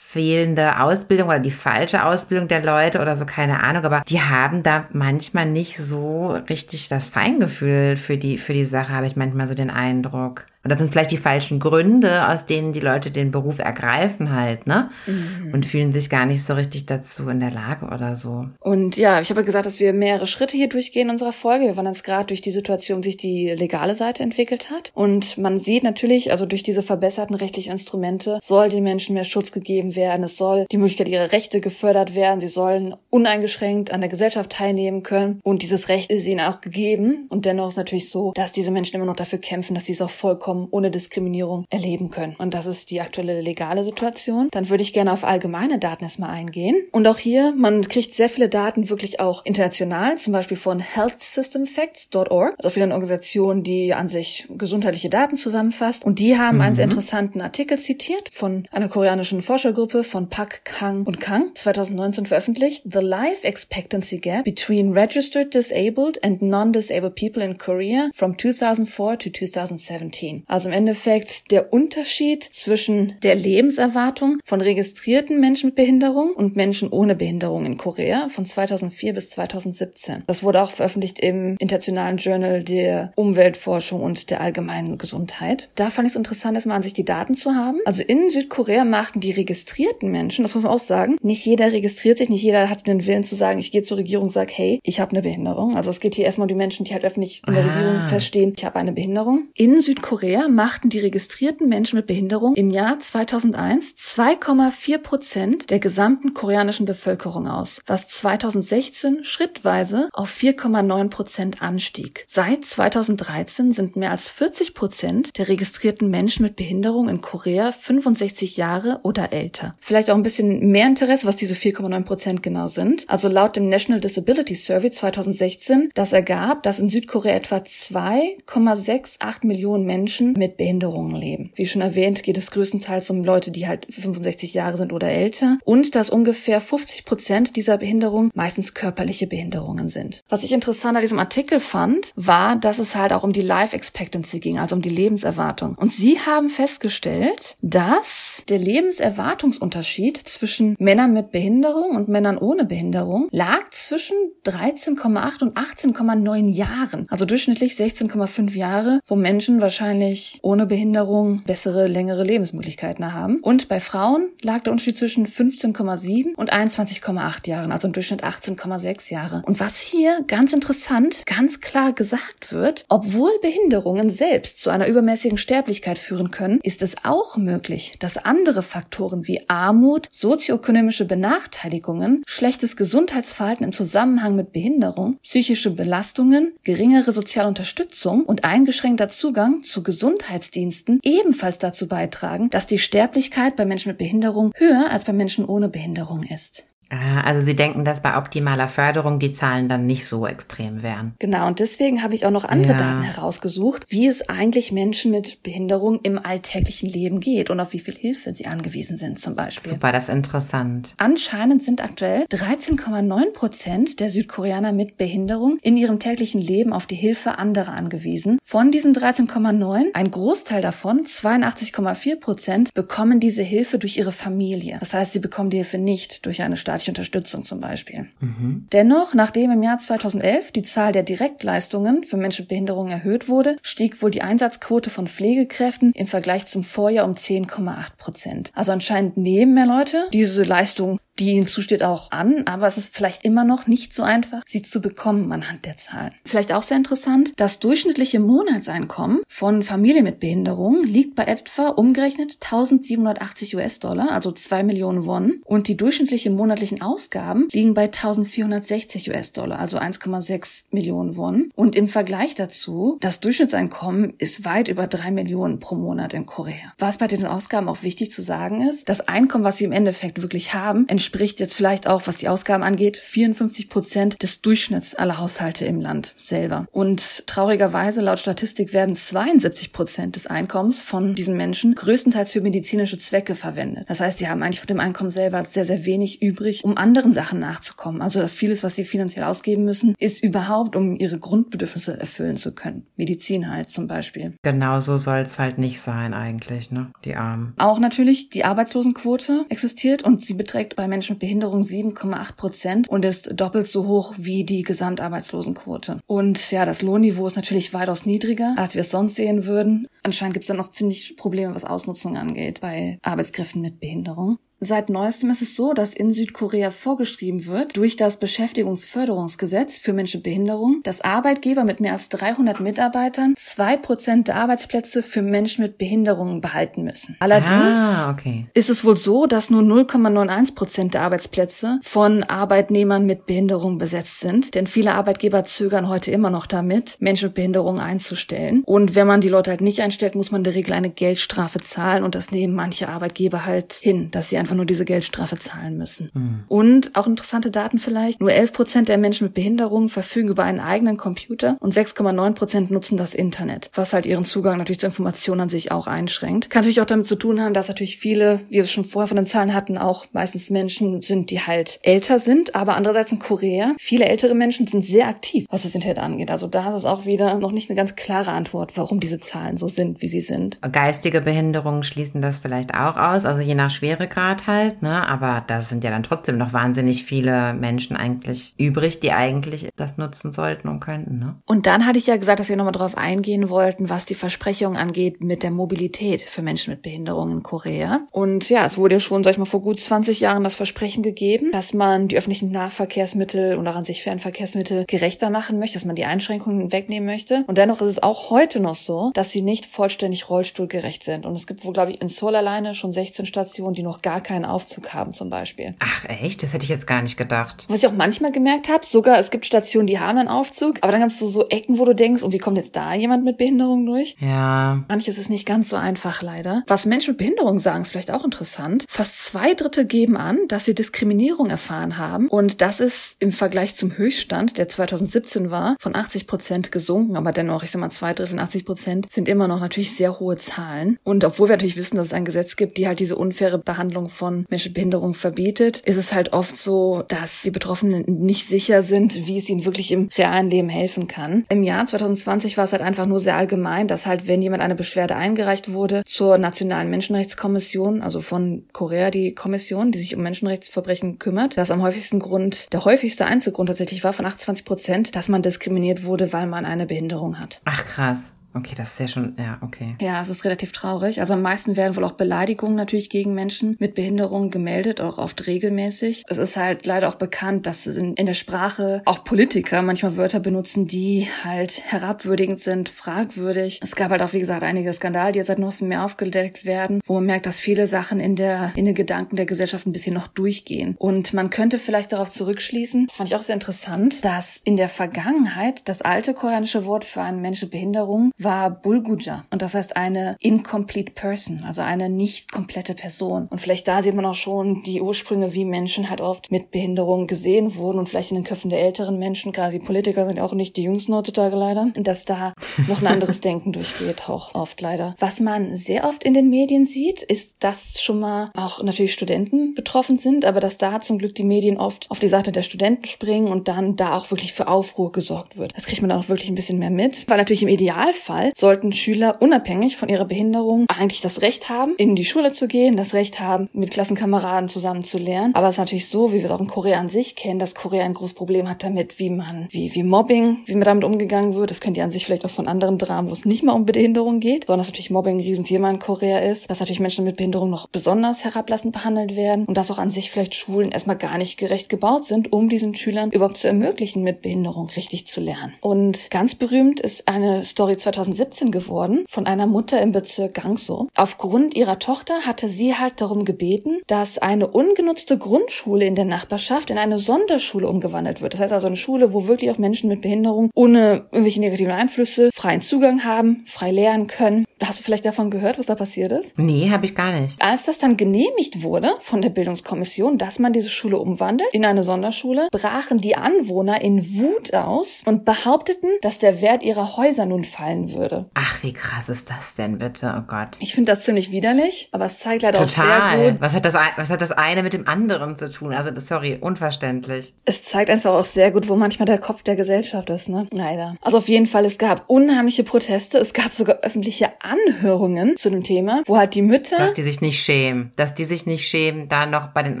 [0.16, 4.62] fehlende Ausbildung oder die falsche Ausbildung der Leute oder so, keine Ahnung, aber die haben
[4.62, 9.46] da manchmal nicht so richtig das Feingefühl für die, für die Sache, habe ich manchmal
[9.46, 10.46] so den Eindruck.
[10.66, 14.66] Oder sind es vielleicht die falschen Gründe, aus denen die Leute den Beruf ergreifen halt,
[14.66, 14.90] ne?
[15.06, 15.54] Mhm.
[15.54, 18.46] Und fühlen sich gar nicht so richtig dazu in der Lage oder so.
[18.58, 21.66] Und ja, ich habe gesagt, dass wir mehrere Schritte hier durchgehen in unserer Folge.
[21.66, 24.90] Wir waren jetzt gerade durch die Situation, sich die legale Seite entwickelt hat.
[24.92, 29.52] Und man sieht natürlich, also durch diese verbesserten rechtlichen Instrumente soll den Menschen mehr Schutz
[29.52, 30.24] gegeben werden.
[30.24, 32.40] Es soll die Möglichkeit ihrer Rechte gefördert werden.
[32.40, 35.38] Sie sollen uneingeschränkt an der Gesellschaft teilnehmen können.
[35.44, 37.26] Und dieses Recht ist ihnen auch gegeben.
[37.28, 40.02] Und dennoch ist natürlich so, dass diese Menschen immer noch dafür kämpfen, dass sie es
[40.02, 42.34] auch vollkommen Einkommen ohne Diskriminierung erleben können.
[42.38, 44.48] Und das ist die aktuelle legale Situation.
[44.50, 46.76] Dann würde ich gerne auf allgemeine Daten erstmal eingehen.
[46.92, 52.54] Und auch hier, man kriegt sehr viele Daten wirklich auch international, zum Beispiel von healthsystemfacts.org,
[52.58, 56.04] also viele Organisationen, die an sich gesundheitliche Daten zusammenfasst.
[56.04, 56.62] Und die haben mhm.
[56.62, 62.26] einen sehr interessanten Artikel zitiert von einer koreanischen Forschergruppe von Pak Kang und Kang 2019
[62.26, 62.84] veröffentlicht.
[62.84, 69.30] The Life Expectancy Gap between registered disabled and non-disabled people in Korea from 2004 to
[69.30, 70.45] 2017.
[70.46, 76.88] Also im Endeffekt der Unterschied zwischen der Lebenserwartung von registrierten Menschen mit Behinderung und Menschen
[76.88, 80.22] ohne Behinderung in Korea von 2004 bis 2017.
[80.26, 85.68] Das wurde auch veröffentlicht im Internationalen Journal der Umweltforschung und der allgemeinen Gesundheit.
[85.74, 87.78] Da fand ich es interessant, erstmal an sich die Daten zu haben.
[87.84, 92.18] Also in Südkorea machten die registrierten Menschen, das muss man auch sagen, nicht jeder registriert
[92.18, 95.00] sich, nicht jeder hat den Willen zu sagen, ich gehe zur Regierung, sag, hey, ich
[95.00, 95.76] habe eine Behinderung.
[95.76, 97.74] Also es geht hier erstmal um die Menschen, die halt öffentlich in der ah.
[97.74, 99.48] Regierung feststehen, ich habe eine Behinderung.
[99.54, 106.34] In Südkorea machten die registrierten Menschen mit Behinderung im Jahr 2001 2,4 Prozent der gesamten
[106.34, 112.24] koreanischen Bevölkerung aus, was 2016 schrittweise auf 4,9 Prozent anstieg.
[112.28, 118.56] Seit 2013 sind mehr als 40 Prozent der registrierten Menschen mit Behinderung in Korea 65
[118.56, 119.76] Jahre oder älter.
[119.80, 123.08] Vielleicht auch ein bisschen mehr Interesse, was diese 4,9 Prozent genau sind.
[123.08, 129.84] Also laut dem National Disability Survey 2016, das ergab, dass in Südkorea etwa 2,68 Millionen
[129.84, 131.52] Menschen mit Behinderungen leben.
[131.54, 135.58] Wie schon erwähnt, geht es größtenteils um Leute, die halt 65 Jahre sind oder älter
[135.64, 140.22] und dass ungefähr 50 Prozent dieser Behinderungen meistens körperliche Behinderungen sind.
[140.28, 143.74] Was ich interessant an diesem Artikel fand, war, dass es halt auch um die Life
[143.74, 145.74] Expectancy ging, also um die Lebenserwartung.
[145.76, 153.28] Und sie haben festgestellt, dass der Lebenserwartungsunterschied zwischen Männern mit Behinderung und Männern ohne Behinderung
[153.30, 157.06] lag zwischen 13,8 und 18,9 Jahren.
[157.08, 160.05] Also durchschnittlich 16,5 Jahre, wo Menschen wahrscheinlich
[160.42, 163.38] ohne Behinderung bessere, längere Lebensmöglichkeiten haben.
[163.40, 169.12] Und bei Frauen lag der Unterschied zwischen 15,7 und 21,8 Jahren, also im Durchschnitt 18,6
[169.12, 169.42] Jahre.
[169.46, 175.38] Und was hier ganz interessant, ganz klar gesagt wird, obwohl Behinderungen selbst zu einer übermäßigen
[175.38, 182.76] Sterblichkeit führen können, ist es auch möglich, dass andere Faktoren wie Armut, sozioökonomische Benachteiligungen, schlechtes
[182.76, 191.00] Gesundheitsverhalten im Zusammenhang mit Behinderung, psychische Belastungen, geringere soziale Unterstützung und eingeschränkter Zugang zu Gesundheitsdiensten
[191.02, 195.70] ebenfalls dazu beitragen, dass die Sterblichkeit bei Menschen mit Behinderung höher als bei Menschen ohne
[195.70, 196.66] Behinderung ist.
[196.90, 201.14] Ah, also Sie denken, dass bei optimaler Förderung die Zahlen dann nicht so extrem wären.
[201.18, 202.78] Genau, und deswegen habe ich auch noch andere ja.
[202.78, 207.80] Daten herausgesucht, wie es eigentlich Menschen mit Behinderung im alltäglichen Leben geht und auf wie
[207.80, 209.72] viel Hilfe sie angewiesen sind zum Beispiel.
[209.72, 210.94] Super, das ist interessant.
[210.96, 216.94] Anscheinend sind aktuell 13,9 Prozent der Südkoreaner mit Behinderung in ihrem täglichen Leben auf die
[216.94, 218.38] Hilfe anderer angewiesen.
[218.42, 224.76] Von diesen 13,9, ein Großteil davon, 82,4 Prozent, bekommen diese Hilfe durch ihre Familie.
[224.78, 228.08] Das heißt, sie bekommen die Hilfe nicht durch eine Stadt staatliche Unterstützung zum Beispiel.
[228.20, 228.66] Mhm.
[228.72, 233.56] Dennoch, nachdem im Jahr 2011 die Zahl der Direktleistungen für Menschen mit Behinderungen erhöht wurde,
[233.62, 238.52] stieg wohl die Einsatzquote von Pflegekräften im Vergleich zum Vorjahr um 10,8 Prozent.
[238.54, 242.94] Also anscheinend nehmen mehr Leute diese Leistung die ihnen zusteht, auch an, aber es ist
[242.94, 246.12] vielleicht immer noch nicht so einfach, sie zu bekommen anhand der Zahlen.
[246.24, 252.38] Vielleicht auch sehr interessant, das durchschnittliche Monatseinkommen von Familien mit Behinderung liegt bei etwa umgerechnet
[252.42, 259.58] 1780 US-Dollar, also 2 Millionen Won, und die durchschnittlichen monatlichen Ausgaben liegen bei 1460 US-Dollar,
[259.58, 261.50] also 1,6 Millionen Won.
[261.54, 266.74] Und im Vergleich dazu, das Durchschnittseinkommen ist weit über 3 Millionen pro Monat in Korea.
[266.78, 270.22] Was bei diesen Ausgaben auch wichtig zu sagen ist, das Einkommen, was sie im Endeffekt
[270.22, 275.18] wirklich haben, entspricht jetzt vielleicht auch, was die Ausgaben angeht, 54 Prozent des Durchschnitts aller
[275.18, 276.66] Haushalte im Land selber.
[276.72, 282.98] Und traurigerweise, laut Statistik, werden 72 Prozent des Einkommens von diesen Menschen größtenteils für medizinische
[282.98, 283.84] Zwecke verwendet.
[283.88, 287.12] Das heißt, sie haben eigentlich von dem Einkommen selber sehr, sehr wenig übrig, um anderen
[287.12, 288.02] Sachen nachzukommen.
[288.02, 292.86] Also vieles, was sie finanziell ausgeben müssen, ist überhaupt, um ihre Grundbedürfnisse erfüllen zu können.
[292.96, 294.34] Medizin halt zum Beispiel.
[294.42, 296.90] Genau so soll es halt nicht sein eigentlich, ne?
[297.04, 297.54] Die Armen.
[297.56, 303.04] Auch natürlich die Arbeitslosenquote existiert und sie beträgt bei Menschen mit Behinderung 7,8 Prozent und
[303.04, 306.00] ist doppelt so hoch wie die Gesamtarbeitslosenquote.
[306.06, 309.86] Und ja, das Lohnniveau ist natürlich weitaus niedriger, als wir es sonst sehen würden.
[310.02, 314.38] Anscheinend gibt es dann noch ziemlich Probleme, was Ausnutzung angeht bei Arbeitskräften mit Behinderung.
[314.58, 320.18] Seit neuestem ist es so, dass in Südkorea vorgeschrieben wird, durch das Beschäftigungsförderungsgesetz für Menschen
[320.18, 325.62] mit Behinderung, dass Arbeitgeber mit mehr als 300 Mitarbeitern zwei Prozent der Arbeitsplätze für Menschen
[325.62, 327.16] mit Behinderungen behalten müssen.
[327.20, 328.46] Allerdings Ah, okay.
[328.54, 334.20] ist es wohl so, dass nur 0,91 Prozent der Arbeitsplätze von Arbeitnehmern mit Behinderung besetzt
[334.20, 334.54] sind.
[334.54, 338.62] Denn viele Arbeitgeber zögern heute immer noch damit, Menschen mit Behinderung einzustellen.
[338.64, 341.60] Und wenn man die Leute halt nicht einstellt, muss man in der Regel eine Geldstrafe
[341.60, 342.04] zahlen.
[342.04, 346.44] Und das nehmen manche Arbeitgeber halt hin, dass sie einfach nur diese Geldstrafe zahlen müssen.
[346.48, 348.20] Und auch interessante Daten vielleicht.
[348.20, 352.70] Nur 11 Prozent der Menschen mit Behinderung verfügen über einen eigenen Computer und 6,9 Prozent
[352.70, 356.48] nutzen das Internet, was halt ihren Zugang natürlich zur Information an sich auch einschränkt.
[356.48, 359.08] Kann natürlich auch damit zu tun haben, dass natürlich viele, wie wir es schon vorher
[359.08, 362.54] von den Zahlen hatten, auch meistens Menschen sind, die halt älter sind.
[362.54, 366.30] Aber andererseits in Korea, viele ältere Menschen sind sehr aktiv, was das Internet angeht.
[366.30, 369.56] Also da ist es auch wieder noch nicht eine ganz klare Antwort, warum diese Zahlen
[369.56, 370.58] so sind, wie sie sind.
[370.72, 375.08] Geistige Behinderungen schließen das vielleicht auch aus, also je nach Schweregrad halt, ne?
[375.08, 379.98] Aber da sind ja dann trotzdem noch wahnsinnig viele Menschen eigentlich übrig, die eigentlich das
[379.98, 381.36] nutzen sollten und könnten, ne?
[381.46, 384.76] Und dann hatte ich ja gesagt, dass wir nochmal darauf eingehen wollten, was die Versprechungen
[384.76, 388.06] angeht mit der Mobilität für Menschen mit Behinderungen in Korea.
[388.10, 391.52] Und ja, es wurde schon, sag ich mal, vor gut 20 Jahren das Versprechen gegeben,
[391.52, 395.96] dass man die öffentlichen Nahverkehrsmittel und auch an sich Fernverkehrsmittel gerechter machen möchte, dass man
[395.96, 397.44] die Einschränkungen wegnehmen möchte.
[397.46, 401.26] Und dennoch ist es auch heute noch so, dass sie nicht vollständig rollstuhlgerecht sind.
[401.26, 404.20] Und es gibt wohl, glaube ich, in Seoul alleine schon 16 Stationen, die noch gar
[404.26, 405.74] keinen Aufzug haben zum Beispiel.
[405.78, 406.42] Ach echt?
[406.42, 407.64] Das hätte ich jetzt gar nicht gedacht.
[407.68, 410.92] Was ich auch manchmal gemerkt habe, sogar es gibt Stationen, die haben einen Aufzug, aber
[410.92, 413.38] dann hast du so Ecken, wo du denkst, und wie kommt jetzt da jemand mit
[413.38, 414.16] Behinderung durch?
[414.18, 414.84] Ja.
[414.88, 416.64] Manches ist nicht ganz so einfach, leider.
[416.66, 418.84] Was Menschen mit Behinderung sagen, ist vielleicht auch interessant.
[418.88, 422.28] Fast zwei Drittel geben an, dass sie Diskriminierung erfahren haben.
[422.28, 427.16] Und das ist im Vergleich zum Höchststand, der 2017 war, von 80 Prozent gesunken.
[427.16, 430.36] Aber dennoch, ich sag mal, zwei Drittel, 80 Prozent sind immer noch natürlich sehr hohe
[430.36, 430.98] Zahlen.
[431.04, 434.08] Und obwohl wir natürlich wissen, dass es ein Gesetz gibt, die halt diese unfaire Behandlung
[434.16, 438.82] von Menschen mit Behinderung verbietet, ist es halt oft so, dass die Betroffenen nicht sicher
[438.82, 441.44] sind, wie es ihnen wirklich im realen Leben helfen kann.
[441.48, 444.74] Im Jahr 2020 war es halt einfach nur sehr allgemein, dass halt, wenn jemand eine
[444.74, 451.18] Beschwerde eingereicht wurde zur Nationalen Menschenrechtskommission, also von Korea die Kommission, die sich um Menschenrechtsverbrechen
[451.18, 455.42] kümmert, dass am häufigsten Grund, der häufigste Einzelgrund tatsächlich war von 28 Prozent, dass man
[455.42, 457.60] diskriminiert wurde, weil man eine Behinderung hat.
[457.64, 458.32] Ach krass.
[458.56, 459.96] Okay, das ist ja schon, ja, okay.
[460.00, 461.20] Ja, es ist relativ traurig.
[461.20, 465.46] Also am meisten werden wohl auch Beleidigungen natürlich gegen Menschen mit Behinderung gemeldet, auch oft
[465.46, 466.24] regelmäßig.
[466.26, 470.40] Es ist halt leider auch bekannt, dass in, in der Sprache auch Politiker manchmal Wörter
[470.40, 473.80] benutzen, die halt herabwürdigend sind, fragwürdig.
[473.82, 477.00] Es gab halt auch, wie gesagt, einige Skandale, die jetzt seit neuestem mehr aufgedeckt werden,
[477.04, 480.14] wo man merkt, dass viele Sachen in der, in den Gedanken der Gesellschaft ein bisschen
[480.14, 480.96] noch durchgehen.
[480.98, 484.88] Und man könnte vielleicht darauf zurückschließen, das fand ich auch sehr interessant, dass in der
[484.88, 489.44] Vergangenheit das alte koreanische Wort für einen Menschen Behinderung war Bulguja.
[489.50, 493.48] Und das heißt eine incomplete person, also eine nicht komplette Person.
[493.50, 497.26] Und vielleicht da sieht man auch schon die Ursprünge, wie Menschen halt oft mit Behinderung
[497.26, 500.44] gesehen wurden und vielleicht in den Köpfen der älteren Menschen, gerade die Politiker sind ja
[500.44, 502.54] auch nicht die jüngsten heutzutage leider, dass da
[502.86, 505.16] noch ein anderes Denken durchgeht, auch oft leider.
[505.18, 509.74] Was man sehr oft in den Medien sieht, ist, dass schon mal auch natürlich Studenten
[509.74, 513.06] betroffen sind, aber dass da zum Glück die Medien oft auf die Seite der Studenten
[513.06, 515.76] springen und dann da auch wirklich für Aufruhr gesorgt wird.
[515.76, 518.92] Das kriegt man dann auch wirklich ein bisschen mehr mit, weil natürlich im Idealfall sollten
[518.92, 523.14] Schüler unabhängig von ihrer Behinderung eigentlich das Recht haben, in die Schule zu gehen, das
[523.14, 525.54] Recht haben, mit Klassenkameraden zusammen zu lernen.
[525.54, 527.74] Aber es ist natürlich so, wie wir es auch in Korea an sich kennen, dass
[527.74, 531.54] Korea ein großes Problem hat damit, wie man, wie, wie Mobbing, wie man damit umgegangen
[531.54, 531.70] wird.
[531.70, 533.86] Das könnt ihr an sich vielleicht auch von anderen Dramen, wo es nicht mal um
[533.86, 537.36] Behinderung geht, sondern dass natürlich Mobbing ein Riesenthema in Korea ist, dass natürlich Menschen mit
[537.36, 541.38] Behinderung noch besonders herablassend behandelt werden und dass auch an sich vielleicht Schulen erstmal gar
[541.38, 545.74] nicht gerecht gebaut sind, um diesen Schülern überhaupt zu ermöglichen, mit Behinderung richtig zu lernen.
[545.80, 551.08] Und ganz berühmt ist eine Story 2017 geworden von einer Mutter im Bezirk Gangso.
[551.16, 556.90] Aufgrund ihrer Tochter hatte sie halt darum gebeten, dass eine ungenutzte Grundschule in der Nachbarschaft
[556.90, 558.54] in eine Sonderschule umgewandelt wird.
[558.54, 562.50] Das heißt also eine Schule, wo wirklich auch Menschen mit Behinderung ohne irgendwelche negativen Einflüsse
[562.54, 564.64] freien Zugang haben, frei lernen können.
[564.82, 566.58] Hast du vielleicht davon gehört, was da passiert ist?
[566.58, 567.60] Nee, habe ich gar nicht.
[567.60, 572.02] Als das dann genehmigt wurde von der Bildungskommission, dass man diese Schule umwandelt in eine
[572.02, 577.64] Sonderschule, brachen die Anwohner in Wut aus und behaupteten, dass der Wert ihrer Häuser nun
[577.64, 578.46] fallen würde.
[578.54, 580.34] Ach, wie krass ist das denn bitte?
[580.38, 580.68] Oh Gott.
[580.80, 583.50] Ich finde das ziemlich widerlich, aber es zeigt leider auch sehr Total.
[583.52, 583.60] gut.
[583.60, 585.92] Was hat, das, was hat das eine mit dem anderen zu tun?
[585.92, 587.54] Also, das, sorry, unverständlich.
[587.64, 590.66] Es zeigt einfach auch sehr gut, wo manchmal der Kopf der Gesellschaft ist, ne?
[590.72, 591.16] Leider.
[591.20, 595.82] Also auf jeden Fall, es gab unheimliche Proteste, es gab sogar öffentliche Anhörungen zu dem
[595.82, 598.12] Thema, wo halt die Mütter Dass die sich nicht schämen.
[598.16, 600.00] Dass die sich nicht schämen, da noch bei den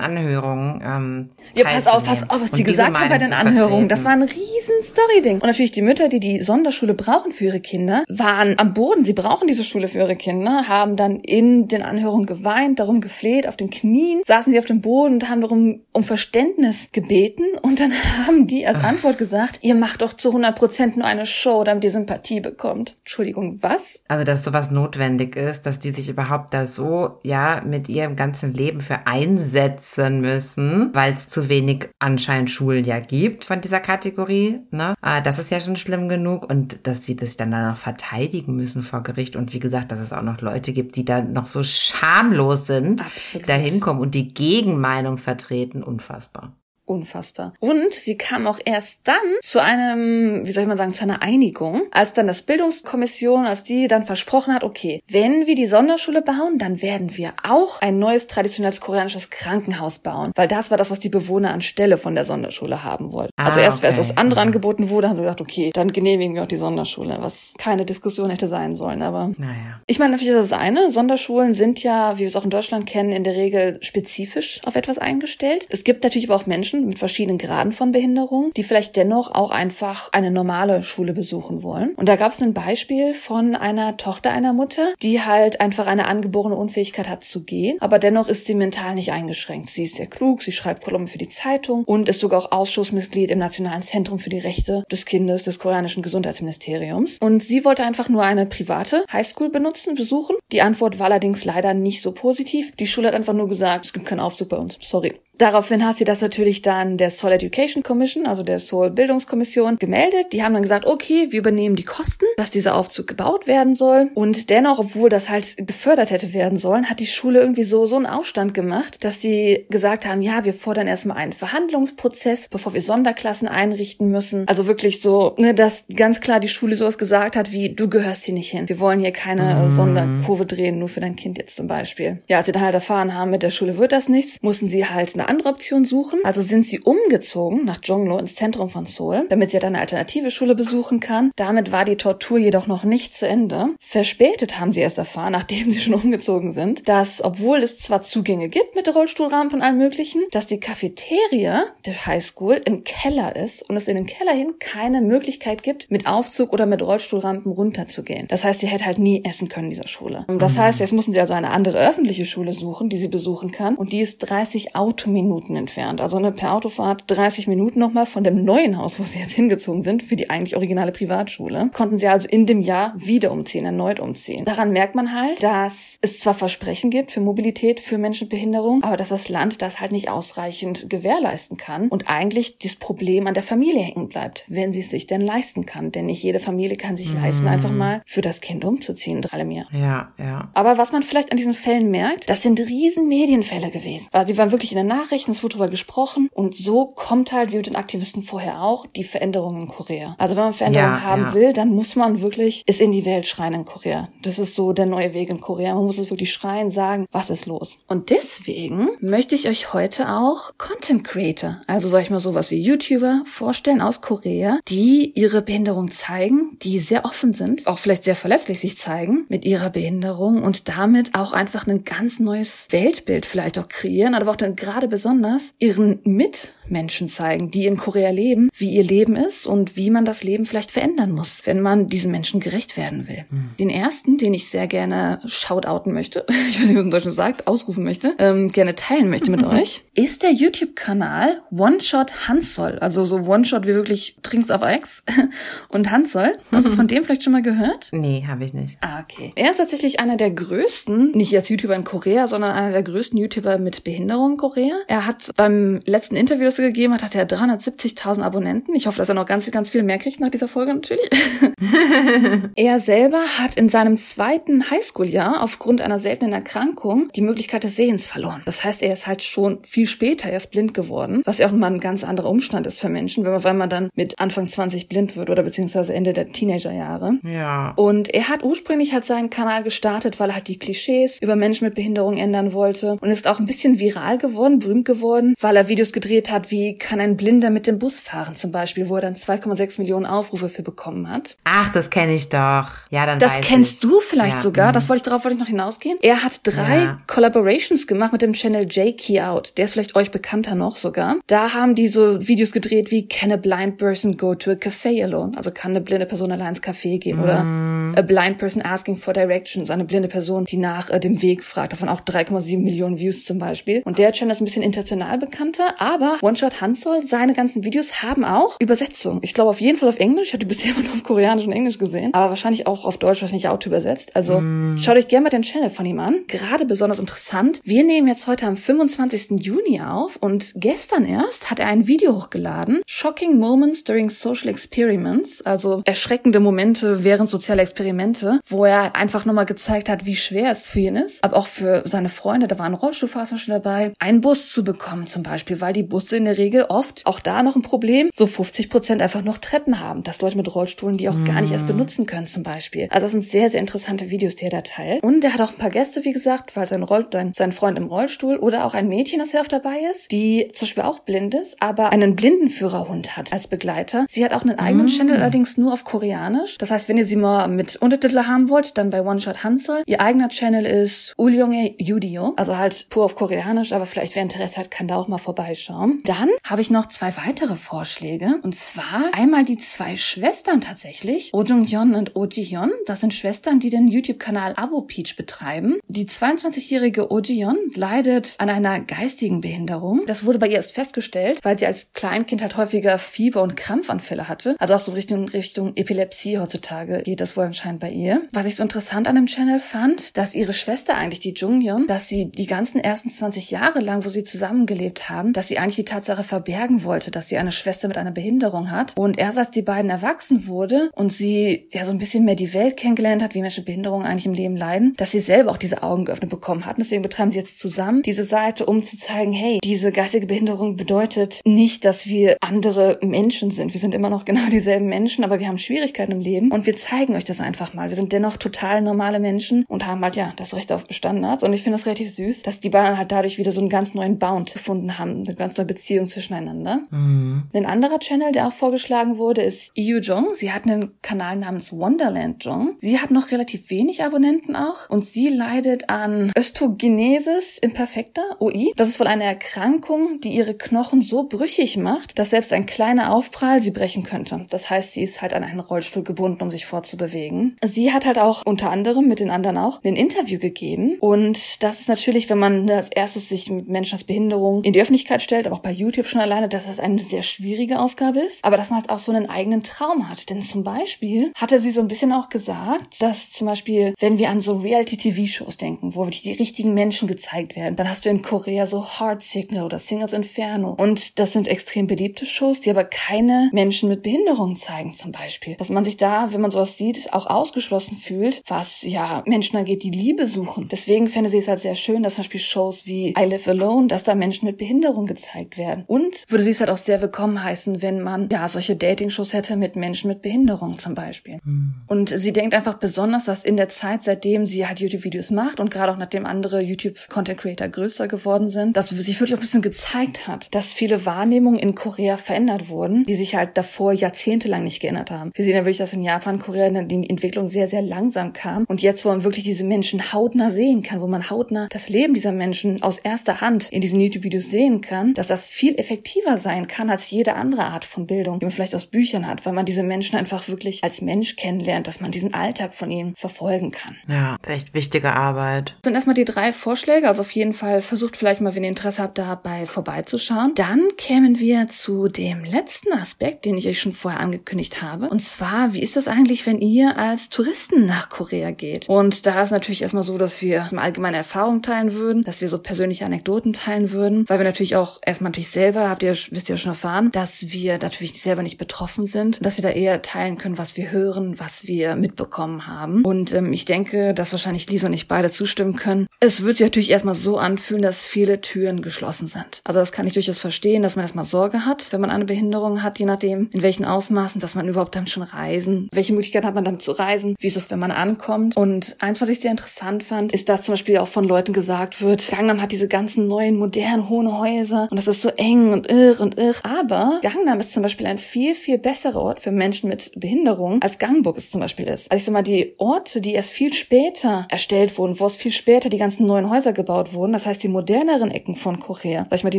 [0.00, 0.82] Anhörungen.
[0.84, 3.88] Ähm, Ja, pass auf, pass auf, was die gesagt haben bei den Anhörungen.
[3.88, 5.36] Das war ein riesen Story-Ding.
[5.36, 9.04] Und natürlich die Mütter, die die Sonderschule brauchen für ihre Kinder, Waren am Boden.
[9.04, 13.48] Sie brauchen diese Schule für ihre Kinder, haben dann in den Anhörungen geweint, darum gefleht,
[13.48, 17.44] auf den Knien, saßen sie auf dem Boden und haben darum um Verständnis gebeten.
[17.62, 17.92] Und dann
[18.26, 21.84] haben die als Antwort gesagt, ihr macht doch zu 100 Prozent nur eine Show, damit
[21.84, 22.96] ihr Sympathie bekommt.
[23.00, 24.02] Entschuldigung, was?
[24.08, 28.54] Also, dass sowas notwendig ist, dass die sich überhaupt da so, ja, mit ihrem ganzen
[28.54, 34.60] Leben für einsetzen müssen, weil es zu wenig anscheinend Schulen ja gibt von dieser Kategorie,
[34.70, 34.94] ne?
[35.00, 38.82] Ah, das ist ja schon schlimm genug und dass sie das dann danach verteidigen müssen
[38.82, 41.62] vor Gericht und wie gesagt, dass es auch noch Leute gibt, die da noch so
[41.62, 43.48] schamlos sind, Absolut.
[43.48, 46.52] da hinkommen und die Gegenmeinung vertreten, unfassbar.
[46.86, 47.52] Unfassbar.
[47.60, 51.20] Und sie kam auch erst dann zu einem, wie soll ich mal sagen, zu einer
[51.20, 56.22] Einigung, als dann das Bildungskommission, als die dann versprochen hat, okay, wenn wir die Sonderschule
[56.22, 60.30] bauen, dann werden wir auch ein neues traditionelles koreanisches Krankenhaus bauen.
[60.36, 63.32] Weil das war das, was die Bewohner anstelle von der Sonderschule haben wollten.
[63.36, 64.08] Ah, also erst, als okay.
[64.08, 64.46] das andere Mhm.
[64.46, 68.30] angeboten wurde, haben sie gesagt, okay, dann genehmigen wir auch die Sonderschule, was keine Diskussion
[68.30, 69.02] hätte sein sollen.
[69.02, 69.80] Aber Naja.
[69.86, 70.90] ich meine, natürlich ist das eine.
[70.90, 74.76] Sonderschulen sind ja, wie wir es auch in Deutschland kennen, in der Regel spezifisch auf
[74.76, 75.66] etwas eingestellt.
[75.70, 79.50] Es gibt natürlich aber auch Menschen mit verschiedenen Graden von Behinderung, die vielleicht dennoch auch
[79.50, 81.94] einfach eine normale Schule besuchen wollen.
[81.96, 86.06] Und da gab es ein Beispiel von einer Tochter einer Mutter, die halt einfach eine
[86.06, 89.70] angeborene Unfähigkeit hat zu gehen, aber dennoch ist sie mental nicht eingeschränkt.
[89.70, 93.30] Sie ist sehr klug, sie schreibt Kolumnen für die Zeitung und ist sogar auch Ausschussmitglied
[93.30, 97.18] im Nationalen Zentrum für die Rechte des Kindes des koreanischen Gesundheitsministeriums.
[97.20, 100.36] Und sie wollte einfach nur eine private Highschool benutzen, besuchen.
[100.52, 102.72] Die Antwort war allerdings leider nicht so positiv.
[102.76, 104.76] Die Schule hat einfach nur gesagt, es gibt keinen Aufzug bei uns.
[104.80, 105.14] Sorry.
[105.38, 110.32] Daraufhin hat sie das natürlich dann der Seoul Education Commission, also der Seoul Bildungskommission, gemeldet.
[110.32, 114.10] Die haben dann gesagt, okay, wir übernehmen die Kosten, dass dieser Aufzug gebaut werden soll.
[114.14, 117.96] Und dennoch, obwohl das halt gefördert hätte werden sollen, hat die Schule irgendwie so, so
[117.96, 122.80] einen Aufstand gemacht, dass sie gesagt haben, ja, wir fordern erstmal einen Verhandlungsprozess, bevor wir
[122.80, 124.48] Sonderklassen einrichten müssen.
[124.48, 128.24] Also wirklich so, ne, dass ganz klar die Schule sowas gesagt hat, wie, du gehörst
[128.24, 128.68] hier nicht hin.
[128.68, 132.22] Wir wollen hier keine Sonderkurve drehen, nur für dein Kind jetzt zum Beispiel.
[132.28, 134.86] Ja, als sie dann halt erfahren haben, mit der Schule wird das nichts, mussten sie
[134.86, 136.20] halt eine andere Option suchen.
[136.24, 140.30] Also sind sie umgezogen nach Jongno ins Zentrum von Seoul, damit sie halt eine alternative
[140.30, 141.30] Schule besuchen kann.
[141.36, 143.68] Damit war die Tortur jedoch noch nicht zu Ende.
[143.80, 148.48] Verspätet haben sie erst erfahren, nachdem sie schon umgezogen sind, dass, obwohl es zwar Zugänge
[148.48, 153.68] gibt mit der Rollstuhlrampe und allem möglichen, dass die Cafeteria der Highschool im Keller ist
[153.68, 158.26] und es in den Keller hin keine Möglichkeit gibt, mit Aufzug oder mit Rollstuhlrampen runterzugehen.
[158.28, 160.24] Das heißt, sie hätte halt nie essen können in dieser Schule.
[160.38, 163.76] Das heißt, jetzt müssen sie also eine andere öffentliche Schule suchen, die sie besuchen kann
[163.76, 164.76] und die ist 30
[165.16, 166.00] Autominuten entfernt.
[166.00, 169.82] Also eine per Autofahrt 30 Minuten nochmal von dem neuen Haus, wo sie jetzt hingezogen
[169.82, 171.70] sind, für die eigentlich originale Privatschule.
[171.72, 174.44] Konnten sie also in dem Jahr wieder umziehen, erneut umziehen.
[174.44, 178.82] Daran merkt man halt, dass es zwar Versprechen gibt für Mobilität für Menschen mit Behinderung,
[178.82, 183.34] aber dass das Land das halt nicht ausreichend gewährleisten kann und eigentlich das Problem an
[183.34, 185.92] der Familie hängen bleibt, wenn sie es sich denn leisten kann.
[185.92, 189.66] Denn nicht jede Familie kann sich leisten, einfach mal für das Kind umzuziehen, Dralemir.
[189.72, 190.50] Ja, ja.
[190.52, 194.08] Aber was man vielleicht an diesen Fällen merkt, das sind riesen Medienfälle gewesen.
[194.12, 197.52] Also sie waren wirklich in den Nachrichten, es wurde darüber gesprochen und so kommt halt,
[197.52, 200.16] wie mit den Aktivisten vorher auch, die Veränderung in Korea.
[200.18, 201.34] Also wenn man Veränderung Ja, haben ja.
[201.34, 204.08] will, dann muss man wirklich es in die Welt schreien in Korea.
[204.22, 205.74] Das ist so der neue Weg in Korea.
[205.74, 207.78] Man muss es wirklich schreien, sagen, was ist los?
[207.86, 212.60] Und deswegen möchte ich euch heute auch Content Creator, also sag ich mal sowas wie
[212.60, 218.16] YouTuber vorstellen aus Korea, die ihre Behinderung zeigen, die sehr offen sind, auch vielleicht sehr
[218.16, 223.56] verletzlich sich zeigen mit ihrer Behinderung und damit auch einfach ein ganz neues Weltbild vielleicht
[223.58, 228.70] auch kreieren, aber auch dann gerade besonders ihren Mitmenschen zeigen, die in Korea leben, wie
[228.70, 232.40] ihr Leben ist und wie man das Leben vielleicht verändern muss, wenn man diesen Menschen
[232.40, 233.26] gerecht werden will.
[233.60, 237.14] Den ersten, den ich sehr gerne shoutouten möchte, ich weiß nicht, was man in Deutschland
[237.14, 242.78] sagt, ausrufen möchte, ähm, gerne teilen möchte mit euch, ist der YouTube-Kanal One Shot Hansol.
[242.78, 245.04] Also so One Shot wie wirklich Trinks auf Ex
[245.68, 246.38] und Hansol.
[246.52, 247.90] Hast du von dem vielleicht schon mal gehört?
[247.92, 248.78] Nee, habe ich nicht.
[248.80, 249.32] Ah, okay.
[249.36, 253.18] Er ist tatsächlich einer der größten, nicht als YouTuber in Korea, sondern einer der größten
[253.18, 254.74] YouTuber mit Behinderung in Korea.
[254.88, 258.74] Er hat beim letzten Interview, das er gegeben hat, hat er 370.000 Abonnenten.
[258.74, 261.08] Ich hoffe, dass er noch ganz, ganz viel mehr kriegt nach dieser Folge natürlich.
[262.56, 268.06] er selber hat in seinem zweiten Highschool-Jahr aufgrund einer seltenen Erkrankung die Möglichkeit des Sehens
[268.06, 268.42] verloren.
[268.44, 271.72] Das heißt, er ist halt schon viel später erst blind geworden, was ja auch mal
[271.72, 274.88] ein ganz anderer Umstand ist für Menschen, wenn man, wenn man dann mit Anfang 20
[274.88, 277.18] blind wird oder beziehungsweise Ende der Teenagerjahre.
[277.22, 277.72] Ja.
[277.76, 281.64] Und er hat ursprünglich halt seinen Kanal gestartet, weil er halt die Klischees über Menschen
[281.64, 285.56] mit Behinderung ändern wollte und ist auch ein bisschen viral geworden, berühmt berühmt geworden, weil
[285.56, 288.96] er Videos gedreht hat, wie kann ein Blinder mit dem Bus fahren zum Beispiel, wo
[288.96, 291.36] er dann 2,6 Millionen Aufrufe für bekommen hat.
[291.44, 292.66] Ach, das kenne ich doch.
[292.90, 293.80] Ja, dann Das kennst ich.
[293.80, 294.68] du vielleicht Ja, sogar.
[294.70, 294.74] mhm.
[294.74, 295.98] Das wollte ich darauf wollte ich noch hinausgehen.
[296.02, 297.00] Er hat drei Ja.
[297.06, 299.52] Collaborations gemacht mit dem Channel J Key Out.
[299.56, 301.16] Der ist vielleicht euch bekannter noch sogar.
[301.26, 305.02] Da haben die so Videos gedreht wie Can a blind person go to a cafe
[305.02, 305.32] alone?
[305.36, 307.94] Also kann eine blinde Person allein ins Café gehen oder Mhm.
[307.96, 311.72] a blind person asking for directions, eine blinde Person, die nach äh, dem Weg fragt.
[311.72, 313.82] Das waren auch 3,7 Millionen Views zum Beispiel.
[313.84, 318.02] Und der Channel ist ein bisschen international bekannter, aber One Shot Hansol, seine ganzen Videos
[318.02, 319.20] haben auch Übersetzung.
[319.22, 320.28] Ich glaube auf jeden Fall auf Englisch.
[320.28, 323.20] Ich hatte bisher immer nur auf Koreanisch und Englisch gesehen, aber wahrscheinlich auch auf Deutsch,
[323.22, 324.14] wahrscheinlich Auto übersetzt.
[324.16, 324.42] Also
[324.76, 326.24] schaut euch gerne mal den Channel von ihm an.
[326.28, 327.60] Gerade besonders interessant.
[327.64, 329.42] Wir nehmen jetzt heute am 25.
[329.42, 332.80] Juni auf und gestern erst hat er ein Video hochgeladen.
[332.86, 339.46] Shocking Moments during Social Experiments, also erschreckende Momente während sozialer Experimente, wo er einfach nochmal
[339.46, 342.66] gezeigt hat, wie schwer es für ihn ist, aber auch für seine Freunde, da war
[342.66, 346.24] ein Rollstuhlfahrer zum Beispiel dabei, einen Bus zu bekommen zum Beispiel, weil die Busse in
[346.24, 350.02] der Regel oft, auch da noch ein Problem, so 50 Prozent einfach noch Treppen haben,
[350.02, 352.88] dass Leute mit Rollstuhlen die auch gar nicht erst benutzen können zum Beispiel.
[352.90, 355.02] Also das sind sehr, sehr interessante Videos, die er da teilt.
[355.02, 357.78] Und er hat auch ein paar Gäste, wie gesagt, weil sein, Roll sein, sein Freund
[357.78, 361.00] im Rollstuhl oder auch ein Mädchen, das sehr oft dabei ist, die zum Beispiel auch
[361.00, 364.06] blind ist, aber einen Blindenführerhund hat als Begleiter.
[364.08, 366.58] Sie hat auch einen eigenen Channel, allerdings nur auf Koreanisch.
[366.58, 369.82] Das heißt, wenn ihr sie mal mit Untertitel haben wollt, dann bei One Shot Hansol.
[369.86, 374.60] Ihr eigener Channel ist Uljunge Judio, also halt pur auf Koreanisch, aber vielleicht wer Interesse
[374.60, 376.02] hat, kann da auch mal vorbeischauen.
[376.04, 378.34] Dann habe ich noch zwei weitere Vorschläge.
[378.42, 382.70] Und zwar einmal die zwei Schwestern tatsächlich, Oh Jung-yeon und Oh Ji-hyun.
[382.86, 385.78] Das sind Schwestern, die den YouTube-Kanal Avo Peach betreiben.
[385.88, 390.02] Die 22-jährige Oh Ji-hyun leidet an einer geistigen Behinderung.
[390.06, 394.28] Das wurde bei ihr erst festgestellt, weil sie als Kleinkind halt häufiger Fieber- und Krampfanfälle
[394.28, 394.56] hatte.
[394.58, 398.22] Also auch so Richtung, Richtung Epilepsie heutzutage geht das wohl anscheinend bei ihr.
[398.32, 402.08] Was ich so interessant an dem Channel fand, dass ihre Schwester eigentlich, die Jungyeon, dass
[402.08, 405.84] sie die ganzen ersten 20 Jahre lang, wo sie zusammengelebt haben, dass sie eigentlich die
[405.84, 408.94] Tatsache verbergen wollte, dass sie eine Schwester mit einer Behinderung hat.
[408.96, 412.52] Und erst als die beiden erwachsen wurde und sie ja so ein bisschen mehr die
[412.54, 415.56] Welt kennengelernt hat, wie Menschen mit Behinderungen eigentlich im Leben leiden, dass sie selber auch
[415.56, 416.76] diese Augen geöffnet bekommen hat.
[416.78, 421.40] Deswegen betreiben sie jetzt zusammen diese Seite, um zu zeigen, hey, diese geistige Behinderung bedeutet
[421.44, 423.72] nicht, dass wir andere Menschen sind.
[423.72, 426.76] Wir sind immer noch genau dieselben Menschen, aber wir haben Schwierigkeiten im Leben und wir
[426.76, 427.88] zeigen euch das einfach mal.
[427.88, 431.44] Wir sind dennoch total normale Menschen und haben halt ja das Recht auf Standards.
[431.44, 433.94] Und ich finde das relativ süß, dass die beiden halt dadurch wieder so einen ganz
[433.94, 436.80] neuen Bound gefunden haben, eine ganz neue Beziehung zwischeneinander.
[436.90, 440.28] Ein anderer Channel, der auch vorgeschlagen wurde, ist Yu Jong.
[440.34, 442.76] Sie hat einen Kanal namens Wonderland Jong.
[442.78, 448.72] Sie hat noch relativ wenig Abonnenten auch und sie leidet an Östrogenesis imperfecta, OI.
[448.76, 453.12] Das ist wohl eine Erkrankung, die ihre Knochen so brüchig macht, dass selbst ein kleiner
[453.12, 454.46] Aufprall sie brechen könnte.
[454.50, 457.56] Das heißt, sie ist halt an einen Rollstuhl gebunden, um sich fortzubewegen.
[457.64, 461.80] Sie hat halt auch unter anderem mit den anderen auch ein Interview gegeben und das
[461.80, 465.46] ist natürlich, wenn man als erstes sich mit Menschen als Behinderung in die Öffentlichkeit stellt,
[465.46, 468.70] aber auch bei YouTube schon alleine, dass das eine sehr schwierige Aufgabe ist, aber dass
[468.70, 470.30] man halt auch so einen eigenen Traum hat.
[470.30, 474.30] Denn zum Beispiel hatte sie so ein bisschen auch gesagt, dass zum Beispiel, wenn wir
[474.30, 478.22] an so Reality-TV-Shows denken, wo wirklich die richtigen Menschen gezeigt werden, dann hast du in
[478.22, 482.84] Korea so Heart Signal oder Singles Inferno und das sind extrem beliebte Shows, die aber
[482.84, 485.56] keine Menschen mit Behinderung zeigen zum Beispiel.
[485.56, 489.82] Dass man sich da, wenn man sowas sieht, auch ausgeschlossen fühlt, was ja Menschen angeht,
[489.82, 490.68] die Liebe suchen.
[490.70, 493.88] Deswegen fände sie es halt sehr schön, dass zum Beispiel Shows wie I Live Alone,
[493.96, 495.84] dass da Menschen mit Behinderung gezeigt werden.
[495.86, 499.56] Und würde sie es halt auch sehr willkommen heißen, wenn man ja solche Dating-Shows hätte
[499.56, 501.38] mit Menschen mit Behinderung zum Beispiel.
[501.86, 505.70] Und sie denkt einfach besonders, dass in der Zeit, seitdem sie halt YouTube-Videos macht und
[505.70, 509.62] gerade auch nachdem andere YouTube-Content-Creator größer geworden sind, dass sie sich wirklich auch ein bisschen
[509.62, 514.80] gezeigt hat, dass viele Wahrnehmungen in Korea verändert wurden, die sich halt davor jahrzehntelang nicht
[514.80, 515.30] geändert haben.
[515.34, 518.82] Wir sehen ja wirklich, dass in Japan, Korea die Entwicklung sehr, sehr langsam kam und
[518.82, 522.32] jetzt, wo man wirklich diese Menschen hautnah sehen kann, wo man hautnah das Leben dieser
[522.32, 526.90] Menschen aus erster Hand in diesen YouTube-Videos sehen kann, dass das viel effektiver sein kann
[526.90, 529.84] als jede andere Art von Bildung, die man vielleicht aus Büchern hat, weil man diese
[529.84, 533.96] Menschen einfach wirklich als Mensch kennenlernt, dass man diesen Alltag von ihnen verfolgen kann.
[534.08, 535.76] Ja, ist echt wichtige Arbeit.
[535.82, 538.70] Das sind erstmal die drei Vorschläge, also auf jeden Fall versucht vielleicht mal, wenn ihr
[538.70, 540.52] Interesse habt, dabei vorbeizuschauen.
[540.56, 545.08] Dann kämen wir zu dem letzten Aspekt, den ich euch schon vorher angekündigt habe.
[545.08, 548.88] Und zwar, wie ist das eigentlich, wenn ihr als Touristen nach Korea geht?
[548.88, 552.48] Und da ist natürlich erstmal so, dass wir eine allgemeine Erfahrung teilen würden, dass wir
[552.48, 556.48] so persönliche Anekdoten teilen würden, weil wir natürlich auch erstmal natürlich selber, habt ihr, wisst
[556.48, 560.38] ihr schon erfahren, dass wir natürlich selber nicht betroffen sind, dass wir da eher teilen
[560.38, 563.04] können, was wir hören, was wir mitbekommen haben.
[563.04, 566.06] Und ähm, ich denke, dass wahrscheinlich Lisa und ich beide zustimmen können.
[566.20, 569.60] Es wird sich natürlich erstmal so anfühlen, dass viele Türen geschlossen sind.
[569.64, 572.82] Also das kann ich durchaus verstehen, dass man erstmal Sorge hat, wenn man eine Behinderung
[572.82, 575.88] hat, je nachdem, in welchen Ausmaßen, dass man überhaupt damit schon reisen.
[575.92, 577.34] Welche Möglichkeiten hat man damit zu reisen?
[577.38, 578.56] Wie ist es, wenn man ankommt?
[578.56, 582.00] Und eins, was ich sehr interessant fand, ist, dass zum Beispiel auch von Leuten gesagt
[582.02, 585.72] wird, Gangnam hat diese ganzen neuen aussehen, modern, hohe Häuser und das ist so eng
[585.72, 586.54] und irr und irr.
[586.62, 590.98] Aber Gangnam ist zum Beispiel ein viel, viel besserer Ort für Menschen mit Behinderung, als
[590.98, 592.10] Gangbuk es zum Beispiel ist.
[592.10, 595.52] Also ich sag mal, die Orte, die erst viel später erstellt wurden, wo es viel
[595.52, 599.38] später die ganzen neuen Häuser gebaut wurden, das heißt die moderneren Ecken von Korea, sag
[599.38, 599.58] ich mal die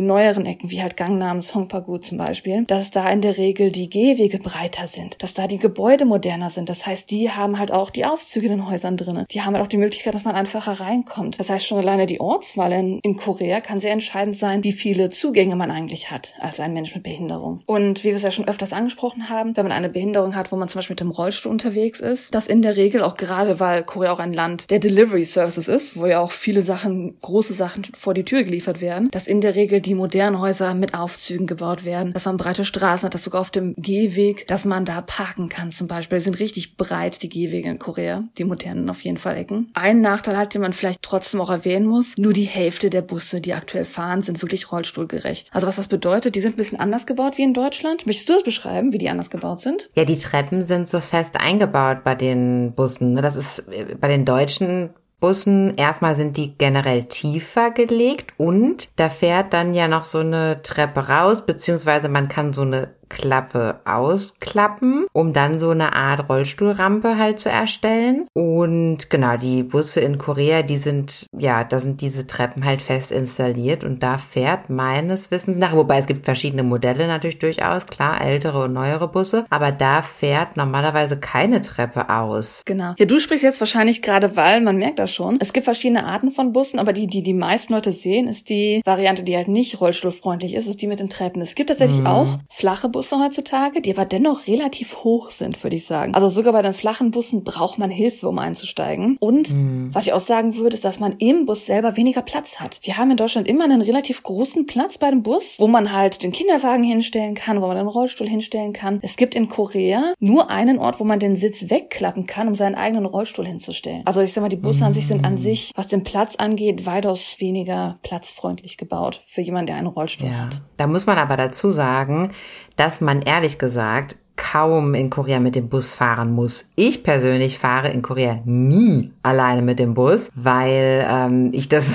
[0.00, 4.38] neueren Ecken, wie halt Gangnam, Songpagu zum Beispiel, dass da in der Regel die Gehwege
[4.38, 6.68] breiter sind, dass da die Gebäude moderner sind.
[6.68, 9.26] Das heißt, die haben halt auch die Aufzüge in den Häusern drinnen.
[9.30, 11.38] Die haben halt auch die Möglichkeit, dass man einfacher reinkommt.
[11.38, 15.10] Das heißt, schon alleine die Ortswahl in, in Korea kann sehr entscheidend sein, wie viele
[15.10, 17.62] Zugänge man eigentlich hat als ein Mensch mit Behinderung.
[17.66, 20.56] Und wie wir es ja schon öfters angesprochen haben, wenn man eine Behinderung hat, wo
[20.56, 23.82] man zum Beispiel mit dem Rollstuhl unterwegs ist, dass in der Regel auch gerade, weil
[23.84, 27.86] Korea auch ein Land der Delivery Services ist, wo ja auch viele Sachen, große Sachen
[27.94, 31.84] vor die Tür geliefert werden, dass in der Regel die modernen Häuser mit Aufzügen gebaut
[31.84, 35.48] werden, dass man breite Straßen hat, dass sogar auf dem Gehweg, dass man da parken
[35.48, 36.18] kann zum Beispiel.
[36.18, 39.70] Die sind richtig breit, die Gehwege in Korea, die modernen auf jeden Fall Ecken.
[39.74, 43.40] Ein Nachteil hat, den man vielleicht trotzdem auch erwähnen muss, nur die Hälfte der Busse,
[43.40, 45.50] die aktuell fahren, sind wirklich rollstuhlgerecht.
[45.52, 48.06] Also was das bedeutet, die sind ein bisschen anders gebaut wie in Deutschland.
[48.06, 49.90] Möchtest du das beschreiben, wie die anders gebaut sind?
[49.94, 53.14] Ja, die Treppen sind so fest eingebaut bei den Bussen.
[53.14, 53.22] Ne?
[53.22, 59.10] Das ist äh, bei den deutschen Bussen, erstmal sind die generell tiefer gelegt und da
[59.10, 65.06] fährt dann ja noch so eine Treppe raus, beziehungsweise man kann so eine Klappe ausklappen,
[65.12, 68.26] um dann so eine Art Rollstuhlrampe halt zu erstellen.
[68.34, 73.12] Und genau, die Busse in Korea, die sind, ja, da sind diese Treppen halt fest
[73.12, 78.22] installiert und da fährt meines Wissens nach, wobei es gibt verschiedene Modelle natürlich durchaus, klar,
[78.22, 82.62] ältere und neuere Busse, aber da fährt normalerweise keine Treppe aus.
[82.64, 82.94] Genau.
[82.98, 85.38] Ja, du sprichst jetzt wahrscheinlich gerade, weil man merkt das schon.
[85.40, 88.80] Es gibt verschiedene Arten von Bussen, aber die, die die meisten Leute sehen, ist die
[88.84, 91.42] Variante, die halt nicht rollstuhlfreundlich ist, ist die mit den Treppen.
[91.42, 92.06] Es gibt tatsächlich mhm.
[92.06, 96.16] auch flache Busse Busse heutzutage, die aber dennoch relativ hoch sind, würde ich sagen.
[96.16, 99.16] Also sogar bei den flachen Bussen braucht man Hilfe, um einzusteigen.
[99.20, 99.90] Und mhm.
[99.92, 102.80] was ich auch sagen würde, ist, dass man im Bus selber weniger Platz hat.
[102.82, 106.24] Wir haben in Deutschland immer einen relativ großen Platz bei dem Bus, wo man halt
[106.24, 108.98] den Kinderwagen hinstellen kann, wo man den Rollstuhl hinstellen kann.
[109.00, 112.74] Es gibt in Korea nur einen Ort, wo man den Sitz wegklappen kann, um seinen
[112.74, 114.02] eigenen Rollstuhl hinzustellen.
[114.06, 114.86] Also ich sag mal, die Busse mhm.
[114.86, 119.66] an sich sind an sich, was den Platz angeht, weitaus weniger platzfreundlich gebaut für jemanden,
[119.66, 120.46] der einen Rollstuhl ja.
[120.46, 120.60] hat.
[120.76, 122.32] Da muss man aber dazu sagen,
[122.78, 126.70] dass man ehrlich gesagt kaum in Korea mit dem Bus fahren muss.
[126.76, 131.90] Ich persönlich fahre in Korea nie alleine mit dem Bus, weil ähm, ich das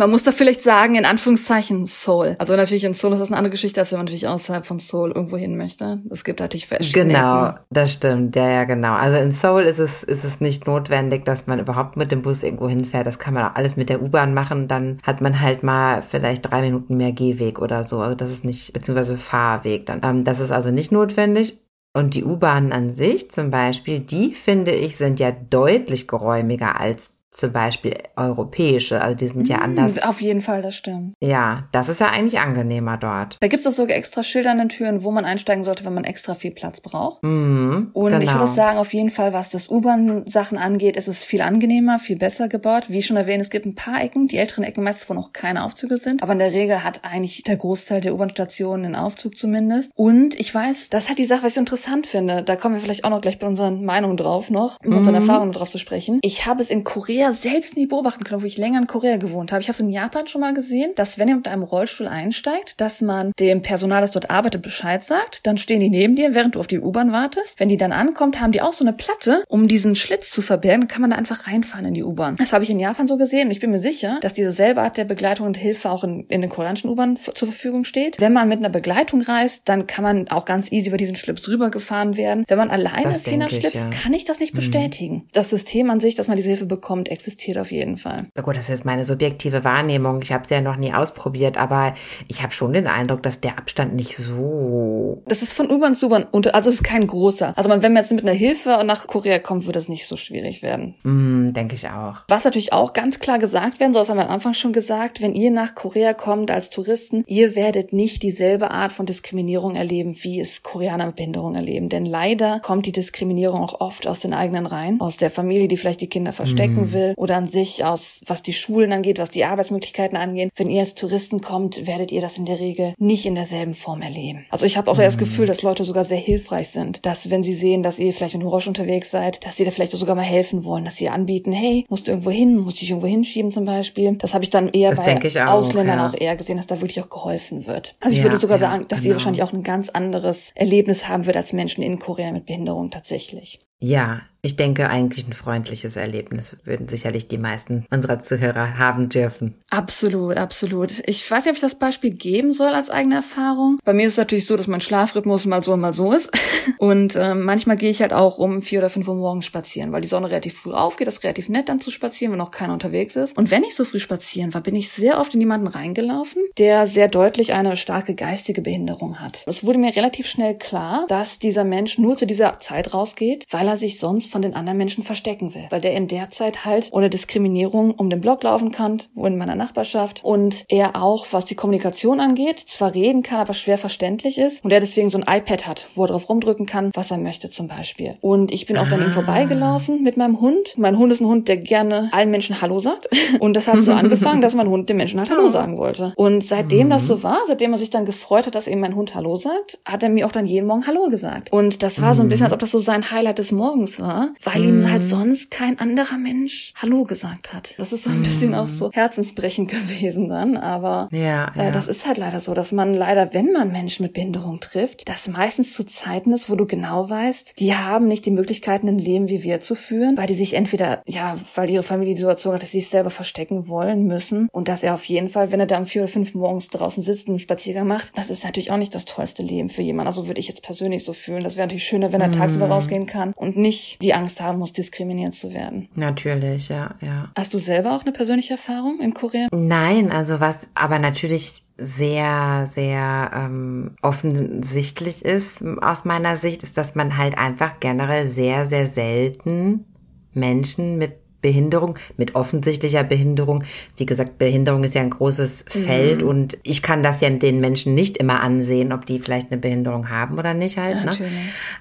[0.00, 2.34] man muss da vielleicht sagen, in Anführungszeichen Seoul.
[2.38, 4.78] Also natürlich in Seoul ist das eine andere Geschichte, als wenn man natürlich außerhalb von
[4.78, 6.00] Seoul irgendwo hin möchte.
[6.10, 7.12] Es gibt natürlich verschiedene.
[7.12, 7.58] Genau, Ecken.
[7.68, 8.34] das stimmt.
[8.34, 8.94] Ja, ja, genau.
[8.94, 12.42] Also in Seoul ist es, ist es nicht notwendig, dass man überhaupt mit dem Bus
[12.42, 13.06] irgendwo hinfährt.
[13.06, 14.68] Das kann man auch alles mit der U-Bahn machen.
[14.68, 18.00] Dann hat man halt mal vielleicht drei Minuten mehr Gehweg oder so.
[18.00, 20.00] Also das ist nicht, beziehungsweise Fahrweg dann.
[20.02, 21.58] Ähm, das ist also nicht notwendig.
[21.92, 27.19] Und die U-Bahnen an sich zum Beispiel, die finde ich, sind ja deutlich geräumiger als
[27.30, 30.02] zum Beispiel europäische, also die sind ja mm, anders.
[30.02, 31.14] Auf jeden Fall, das stimmt.
[31.20, 33.36] Ja, das ist ja eigentlich angenehmer dort.
[33.40, 35.94] Da gibt es auch sogar extra Schilder an den Türen, wo man einsteigen sollte, wenn
[35.94, 37.22] man extra viel Platz braucht.
[37.22, 38.22] Mhm, Und genau.
[38.22, 42.16] ich würde sagen, auf jeden Fall, was das U-Bahn-Sachen angeht, ist es viel angenehmer, viel
[42.16, 42.84] besser gebaut.
[42.88, 45.64] Wie schon erwähnt, es gibt ein paar Ecken, die älteren Ecken meistens, wo noch keine
[45.64, 46.22] Aufzüge sind.
[46.22, 49.92] Aber in der Regel hat eigentlich der Großteil der U-Bahn-Stationen einen Aufzug zumindest.
[49.94, 52.42] Und ich weiß, das halt die Sache, was ich so interessant finde.
[52.42, 54.96] Da kommen wir vielleicht auch noch gleich bei unseren Meinungen drauf noch, mhm.
[54.96, 56.18] unseren Erfahrungen drauf zu sprechen.
[56.22, 59.18] Ich habe es in Korea Korea selbst nie beobachten können, wo ich länger in Korea
[59.18, 59.60] gewohnt habe.
[59.60, 62.80] Ich habe es in Japan schon mal gesehen, dass wenn ihr mit einem Rollstuhl einsteigt,
[62.80, 65.46] dass man dem Personal, das dort arbeitet, Bescheid sagt.
[65.46, 67.60] Dann stehen die neben dir, während du auf die U-Bahn wartest.
[67.60, 70.80] Wenn die dann ankommt, haben die auch so eine Platte, um diesen Schlitz zu verbergen.
[70.80, 72.36] Dann kann man da einfach reinfahren in die U-Bahn.
[72.36, 73.48] Das habe ich in Japan so gesehen.
[73.48, 76.24] Und ich bin mir sicher, dass diese selbe Art der Begleitung und Hilfe auch in,
[76.28, 78.18] in den koreanischen U-Bahnen zur Verfügung steht.
[78.18, 81.46] Wenn man mit einer Begleitung reist, dann kann man auch ganz easy über diesen Schlips
[81.46, 82.46] rübergefahren werden.
[82.48, 83.90] Wenn man alleine ist, jener Schlips, ja.
[83.90, 84.58] kann ich das nicht mhm.
[84.58, 85.28] bestätigen.
[85.34, 88.26] Das System an sich, dass man diese Hilfe bekommt, existiert auf jeden Fall.
[88.34, 90.20] Na gut, das ist jetzt meine subjektive Wahrnehmung.
[90.22, 91.94] Ich habe es ja noch nie ausprobiert, aber
[92.28, 95.22] ich habe schon den Eindruck, dass der Abstand nicht so.
[95.26, 97.56] Das ist von U-Bahn zu U-Bahn also es ist kein großer.
[97.56, 100.62] Also wenn man jetzt mit einer Hilfe nach Korea kommt, würde es nicht so schwierig
[100.62, 100.94] werden.
[101.02, 102.22] Mm, Denke ich auch.
[102.28, 105.20] Was natürlich auch ganz klar gesagt werden soll, das haben wir am Anfang schon gesagt,
[105.20, 110.16] wenn ihr nach Korea kommt als Touristen, ihr werdet nicht dieselbe Art von Diskriminierung erleben,
[110.22, 111.88] wie es Koreaner mit Behinderung erleben.
[111.88, 115.76] Denn leider kommt die Diskriminierung auch oft aus den eigenen Reihen, aus der Familie, die
[115.76, 116.92] vielleicht die Kinder verstecken mm.
[116.92, 120.50] will oder an sich aus, was die Schulen angeht, was die Arbeitsmöglichkeiten angeht.
[120.56, 124.02] Wenn ihr als Touristen kommt, werdet ihr das in der Regel nicht in derselben Form
[124.02, 124.46] erleben.
[124.50, 125.02] Also ich habe auch mhm.
[125.02, 128.36] das Gefühl, dass Leute sogar sehr hilfreich sind, dass wenn sie sehen, dass ihr vielleicht
[128.36, 131.52] mit Roche unterwegs seid, dass sie da vielleicht sogar mal helfen wollen, dass sie anbieten,
[131.52, 134.16] hey, musst du irgendwo hin, musst du dich irgendwo hinschieben zum Beispiel.
[134.18, 136.08] Das habe ich dann eher das bei auch, Ausländern ja.
[136.08, 137.96] auch eher gesehen, dass da wirklich auch geholfen wird.
[138.00, 139.10] Also ich ja, würde sogar ja, sagen, dass genau.
[139.10, 142.90] ihr wahrscheinlich auch ein ganz anderes Erlebnis haben würdet als Menschen in Korea mit Behinderung
[142.90, 143.60] tatsächlich.
[143.80, 149.54] Ja, ich denke eigentlich ein freundliches Erlebnis würden sicherlich die meisten unserer Zuhörer haben dürfen.
[149.68, 151.02] Absolut, absolut.
[151.06, 153.78] Ich weiß nicht, ob ich das Beispiel geben soll als eigene Erfahrung.
[153.84, 156.30] Bei mir ist es natürlich so, dass mein Schlafrhythmus mal so und mal so ist.
[156.78, 160.02] Und äh, manchmal gehe ich halt auch um vier oder fünf Uhr morgens spazieren, weil
[160.02, 161.06] die Sonne relativ früh aufgeht.
[161.06, 163.36] Das ist relativ nett dann zu spazieren, wenn noch keiner unterwegs ist.
[163.36, 166.86] Und wenn ich so früh spazieren war, bin ich sehr oft in jemanden reingelaufen, der
[166.86, 169.42] sehr deutlich eine starke geistige Behinderung hat.
[169.46, 173.66] Es wurde mir relativ schnell klar, dass dieser Mensch nur zu dieser Zeit rausgeht, weil
[173.70, 176.88] er sich sonst von den anderen Menschen verstecken will, weil der in der Zeit halt
[176.92, 181.46] ohne Diskriminierung um den Block laufen kann, wo in meiner Nachbarschaft und er auch, was
[181.46, 185.38] die Kommunikation angeht, zwar reden kann, aber schwer verständlich ist und er deswegen so ein
[185.38, 188.16] iPad hat, wo er drauf rumdrücken kann, was er möchte zum Beispiel.
[188.20, 189.12] Und ich bin oft an ihm ah.
[189.12, 190.74] vorbeigelaufen mit meinem Hund.
[190.76, 193.08] Mein Hund ist ein Hund, der gerne allen Menschen Hallo sagt
[193.40, 196.12] und das hat so angefangen, dass mein Hund dem Menschen halt Hallo sagen wollte.
[196.16, 196.90] Und seitdem mhm.
[196.90, 199.78] das so war, seitdem er sich dann gefreut hat, dass eben mein Hund Hallo sagt,
[199.84, 201.52] hat er mir auch dann jeden Morgen Hallo gesagt.
[201.52, 204.30] Und das war so ein bisschen, als ob das so sein Highlight des Morgens war,
[204.42, 205.08] weil ihm halt mhm.
[205.08, 207.74] sonst kein anderer Mensch Hallo gesagt hat.
[207.76, 208.92] Das ist so ein bisschen auch so mhm.
[208.92, 211.68] herzensbrechend gewesen dann, aber ja, ja.
[211.68, 215.10] Äh, das ist halt leider so, dass man leider, wenn man Menschen mit Behinderung trifft,
[215.10, 218.98] das meistens zu Zeiten ist, wo du genau weißt, die haben nicht die Möglichkeiten, ein
[218.98, 222.54] Leben wie wir zu führen, weil die sich entweder, ja, weil ihre Familie die Situation
[222.54, 225.60] hat, dass sie sich selber verstecken wollen müssen und dass er auf jeden Fall, wenn
[225.60, 228.42] er da um vier oder fünf morgens draußen sitzt und einen Spaziergang macht, das ist
[228.42, 230.06] natürlich auch nicht das tollste Leben für jemanden.
[230.06, 231.44] Also würde ich jetzt persönlich so fühlen.
[231.44, 232.72] Das wäre natürlich schöner, wenn er tagsüber mhm.
[232.72, 235.88] rausgehen kann und nicht die Angst haben muss, diskriminiert zu werden.
[235.94, 237.30] Natürlich, ja, ja.
[237.36, 239.48] Hast du selber auch eine persönliche Erfahrung in Korea?
[239.52, 246.94] Nein, also was aber natürlich sehr, sehr ähm, offensichtlich ist aus meiner Sicht, ist, dass
[246.94, 249.86] man halt einfach generell sehr, sehr selten
[250.32, 253.64] Menschen mit Behinderung, mit offensichtlicher Behinderung.
[253.96, 256.28] Wie gesagt, Behinderung ist ja ein großes Feld mhm.
[256.28, 260.10] und ich kann das ja den Menschen nicht immer ansehen, ob die vielleicht eine Behinderung
[260.10, 261.04] haben oder nicht halt.
[261.04, 261.12] Ne?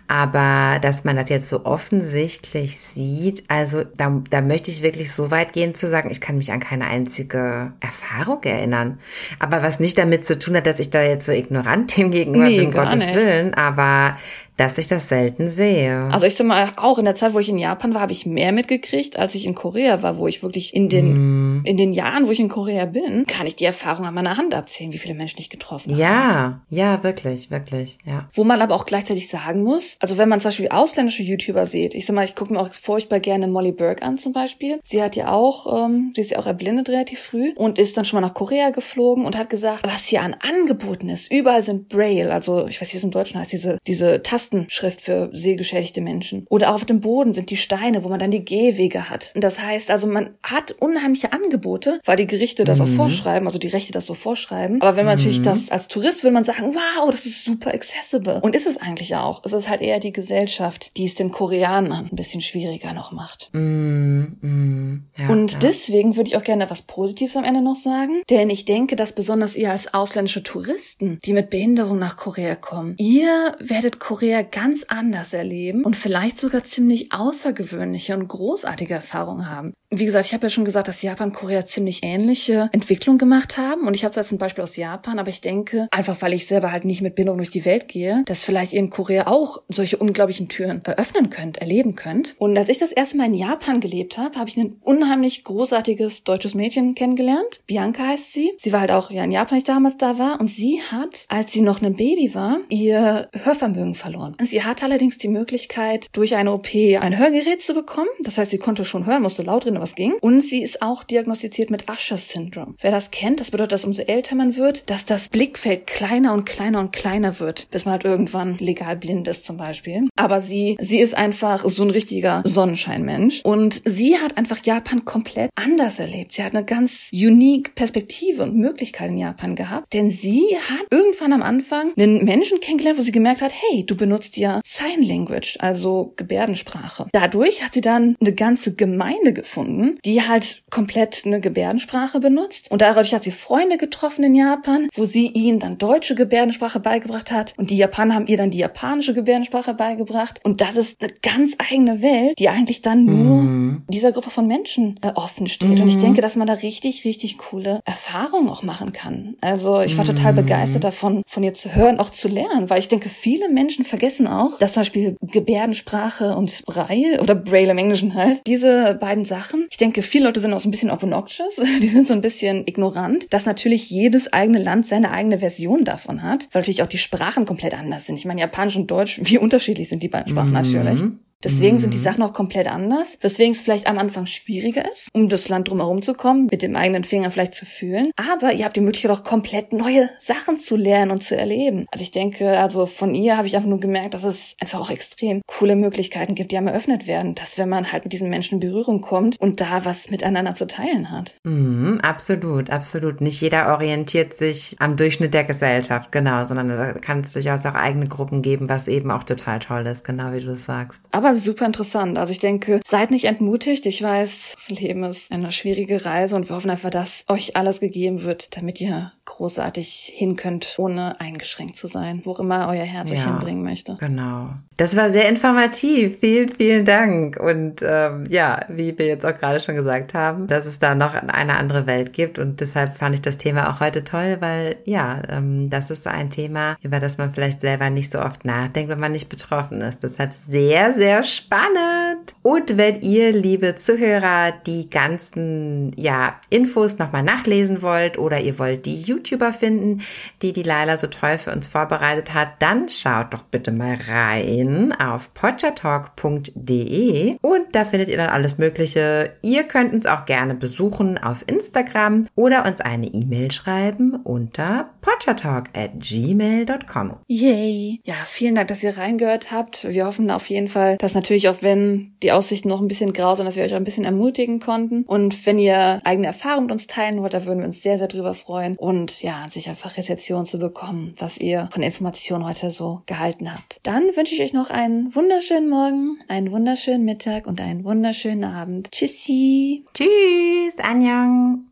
[0.07, 5.31] Aber dass man das jetzt so offensichtlich sieht, also da, da möchte ich wirklich so
[5.31, 8.99] weit gehen zu sagen, ich kann mich an keine einzige Erfahrung erinnern.
[9.39, 12.45] Aber was nicht damit zu tun hat, dass ich da jetzt so ignorant dem gegenüber
[12.45, 13.15] nee, bin, Gottes nicht.
[13.15, 14.17] Willen, aber
[14.59, 16.09] dass ich das selten sehe.
[16.11, 18.25] Also ich sag mal, auch in der Zeit, wo ich in Japan war, habe ich
[18.25, 21.65] mehr mitgekriegt, als ich in Korea war, wo ich wirklich in den, mm.
[21.65, 24.53] in den Jahren, wo ich in Korea bin, kann ich die Erfahrung an meiner Hand
[24.53, 26.01] abzählen, wie viele Menschen ich getroffen habe.
[26.01, 28.27] Ja, ja, wirklich, wirklich, ja.
[28.33, 31.93] Wo man aber auch gleichzeitig sagen muss, also wenn man zum Beispiel ausländische YouTuber sieht,
[31.93, 34.81] ich sag mal, ich gucke mir auch furchtbar gerne Molly Burke an zum Beispiel.
[34.83, 38.03] Sie hat ja auch, ähm, sie ist ja auch erblindet relativ früh und ist dann
[38.03, 41.87] schon mal nach Korea geflogen und hat gesagt, was hier an Angeboten ist, überall sind
[41.87, 46.01] Braille, also ich weiß, wie es im Deutschen heißt, diese, diese Tasten Tastenschrift für sehgeschädigte
[46.01, 46.45] Menschen.
[46.49, 49.31] Oder auch auf dem Boden sind die Steine, wo man dann die Gehwege hat.
[49.35, 52.85] Und das heißt also, man hat unheimliche Angebote, weil die Gerichte das mhm.
[52.85, 54.81] auch vorschreiben, also die Rechte das so vorschreiben.
[54.81, 55.19] Aber wenn man mhm.
[55.19, 58.39] natürlich das als Tourist will man sagen, wow, das ist super accessible.
[58.41, 59.41] Und ist es eigentlich auch.
[59.45, 63.49] Es ist halt eher die Gesellschaft, die es den Koreanern ein bisschen schwieriger noch macht.
[63.53, 64.37] Mhm.
[64.41, 65.03] mhm.
[65.17, 65.59] Ja, Und ja.
[65.59, 68.21] deswegen würde ich auch gerne etwas Positives am Ende noch sagen.
[68.29, 72.95] Denn ich denke, dass besonders ihr als ausländische Touristen, die mit Behinderung nach Korea kommen,
[72.97, 79.49] ihr werdet Korea Korea ganz anders erleben und vielleicht sogar ziemlich außergewöhnliche und großartige Erfahrungen
[79.49, 79.73] haben.
[79.91, 83.57] Wie gesagt, ich habe ja schon gesagt, dass Japan und Korea ziemlich ähnliche Entwicklung gemacht
[83.57, 86.33] haben und ich habe es als ein Beispiel aus Japan, aber ich denke, einfach weil
[86.33, 89.25] ich selber halt nicht mit Bindung durch die Welt gehe, dass vielleicht ihr in Korea
[89.25, 92.35] auch solche unglaublichen Türen eröffnen könnt, erleben könnt.
[92.37, 96.23] Und als ich das erste Mal in Japan gelebt habe, habe ich ein unheimlich großartiges
[96.23, 97.61] deutsches Mädchen kennengelernt.
[97.65, 98.51] Bianca heißt sie.
[98.59, 101.25] Sie war halt auch ja in Japan, als ich damals da war und sie hat,
[101.29, 104.28] als sie noch ein Baby war, ihr Hörvermögen verloren.
[104.41, 108.09] Sie hat allerdings die Möglichkeit, durch eine OP ein Hörgerät zu bekommen.
[108.21, 110.13] Das heißt, sie konnte schon hören, musste laut reden, was ging.
[110.21, 112.75] Und sie ist auch diagnostiziert mit Usher-Syndrom.
[112.81, 116.45] Wer das kennt, das bedeutet, dass umso älter man wird, dass das Blickfeld kleiner und
[116.45, 120.07] kleiner und kleiner wird, bis man halt irgendwann legal blind ist zum Beispiel.
[120.15, 123.41] Aber sie, sie ist einfach so ein richtiger Sonnenscheinmensch.
[123.43, 126.33] Und sie hat einfach Japan komplett anders erlebt.
[126.33, 129.93] Sie hat eine ganz unique Perspektive und Möglichkeit in Japan gehabt.
[129.93, 133.95] Denn sie hat irgendwann am Anfang einen Menschen kennengelernt, wo sie gemerkt hat, hey, du
[133.95, 137.07] benutzt ja Sign Language, also Gebärdensprache.
[137.11, 142.71] Dadurch hat sie dann eine ganze Gemeinde gefunden gefunden, die halt komplett eine Gebärdensprache benutzt.
[142.71, 147.31] Und dadurch hat sie Freunde getroffen in Japan, wo sie ihnen dann deutsche Gebärdensprache beigebracht
[147.31, 147.53] hat.
[147.57, 150.39] Und die Japaner haben ihr dann die japanische Gebärdensprache beigebracht.
[150.43, 153.83] Und das ist eine ganz eigene Welt, die eigentlich dann nur mhm.
[153.89, 155.69] dieser Gruppe von Menschen äh, offen steht.
[155.69, 155.81] Mhm.
[155.81, 156.01] Und ich mhm.
[156.01, 159.35] denke, dass man da richtig, richtig coole Erfahrungen auch machen kann.
[159.41, 160.15] Also ich war mhm.
[160.15, 163.85] total begeistert davon, von ihr zu hören, auch zu lernen, weil ich denke, viele Menschen
[163.85, 169.25] vergessen auch, dass zum Beispiel Gebärdensprache und Braille oder Braille im Englischen halt, diese beiden
[169.25, 169.67] Sachen.
[169.69, 172.67] Ich denke, viele Leute sind auch so ein bisschen obnoxious, die sind so ein bisschen
[172.67, 176.97] ignorant, dass natürlich jedes eigene Land seine eigene Version davon hat, weil natürlich auch die
[176.97, 178.15] Sprachen komplett anders sind.
[178.15, 180.53] Ich meine, Japanisch und Deutsch, wie unterschiedlich sind die beiden Sprachen mhm.
[180.53, 181.03] natürlich.
[181.43, 181.81] Deswegen mhm.
[181.81, 183.17] sind die Sachen auch komplett anders.
[183.21, 186.75] Weswegen es vielleicht am Anfang schwieriger ist, um das Land drumherum zu kommen, mit dem
[186.75, 188.11] eigenen Finger vielleicht zu fühlen.
[188.17, 191.85] Aber ihr habt die Möglichkeit auch komplett neue Sachen zu lernen und zu erleben.
[191.91, 194.89] Also ich denke, also von ihr habe ich einfach nur gemerkt, dass es einfach auch
[194.89, 197.35] extrem coole Möglichkeiten gibt, die einem eröffnet werden.
[197.35, 200.67] Dass wenn man halt mit diesen Menschen in Berührung kommt und da was miteinander zu
[200.67, 201.35] teilen hat.
[201.43, 203.21] Mhm, absolut, absolut.
[203.21, 207.75] Nicht jeder orientiert sich am Durchschnitt der Gesellschaft, genau, sondern da kann es durchaus auch
[207.75, 211.01] eigene Gruppen geben, was eben auch total toll ist, genau wie du es sagst.
[211.11, 212.17] Aber super interessant.
[212.17, 213.85] Also ich denke, seid nicht entmutigt.
[213.85, 217.79] Ich weiß, das Leben ist eine schwierige Reise und wir hoffen einfach, dass euch alles
[217.79, 223.09] gegeben wird, damit ihr großartig hin könnt, ohne eingeschränkt zu sein, wo immer euer Herz
[223.09, 223.97] ja, euch hinbringen möchte.
[223.99, 224.49] Genau.
[224.75, 226.19] Das war sehr informativ.
[226.19, 227.37] Vielen, vielen Dank.
[227.39, 231.13] Und ähm, ja, wie wir jetzt auch gerade schon gesagt haben, dass es da noch
[231.13, 232.39] eine andere Welt gibt.
[232.39, 236.29] Und deshalb fand ich das Thema auch heute toll, weil ja, ähm, das ist ein
[236.29, 240.01] Thema, über das man vielleicht selber nicht so oft nachdenkt, wenn man nicht betroffen ist.
[240.01, 242.33] Deshalb sehr, sehr spannend.
[242.41, 248.85] Und wenn ihr, liebe Zuhörer, die ganzen ja, Infos nochmal nachlesen wollt oder ihr wollt
[248.85, 250.01] die YouTuber finden,
[250.41, 254.93] die die Laila so toll für uns vorbereitet hat, dann schaut doch bitte mal rein
[254.93, 259.33] auf podchatalk.de und da findet ihr dann alles Mögliche.
[259.41, 265.69] Ihr könnt uns auch gerne besuchen auf Instagram oder uns eine E-Mail schreiben unter podchatalk
[265.73, 267.17] at gmail.com.
[267.27, 268.01] Yay!
[268.03, 269.87] Ja, vielen Dank, dass ihr reingehört habt.
[269.89, 273.35] Wir hoffen auf jeden Fall, dass natürlich auch wenn die Aussichten noch ein bisschen grau
[273.35, 275.03] sind, dass wir euch auch ein bisschen ermutigen konnten.
[275.03, 278.07] Und wenn ihr eigene Erfahrungen mit uns teilen wollt, da würden wir uns sehr, sehr
[278.07, 278.75] drüber freuen.
[278.77, 283.79] Und ja, sich einfach Rezeption zu bekommen, was ihr von Informationen heute so gehalten habt.
[283.83, 288.91] Dann wünsche ich euch noch einen wunderschönen Morgen, einen wunderschönen Mittag und einen wunderschönen Abend.
[288.91, 289.85] Tschüssi.
[289.93, 290.77] Tschüss.
[290.79, 291.65] Annyeong.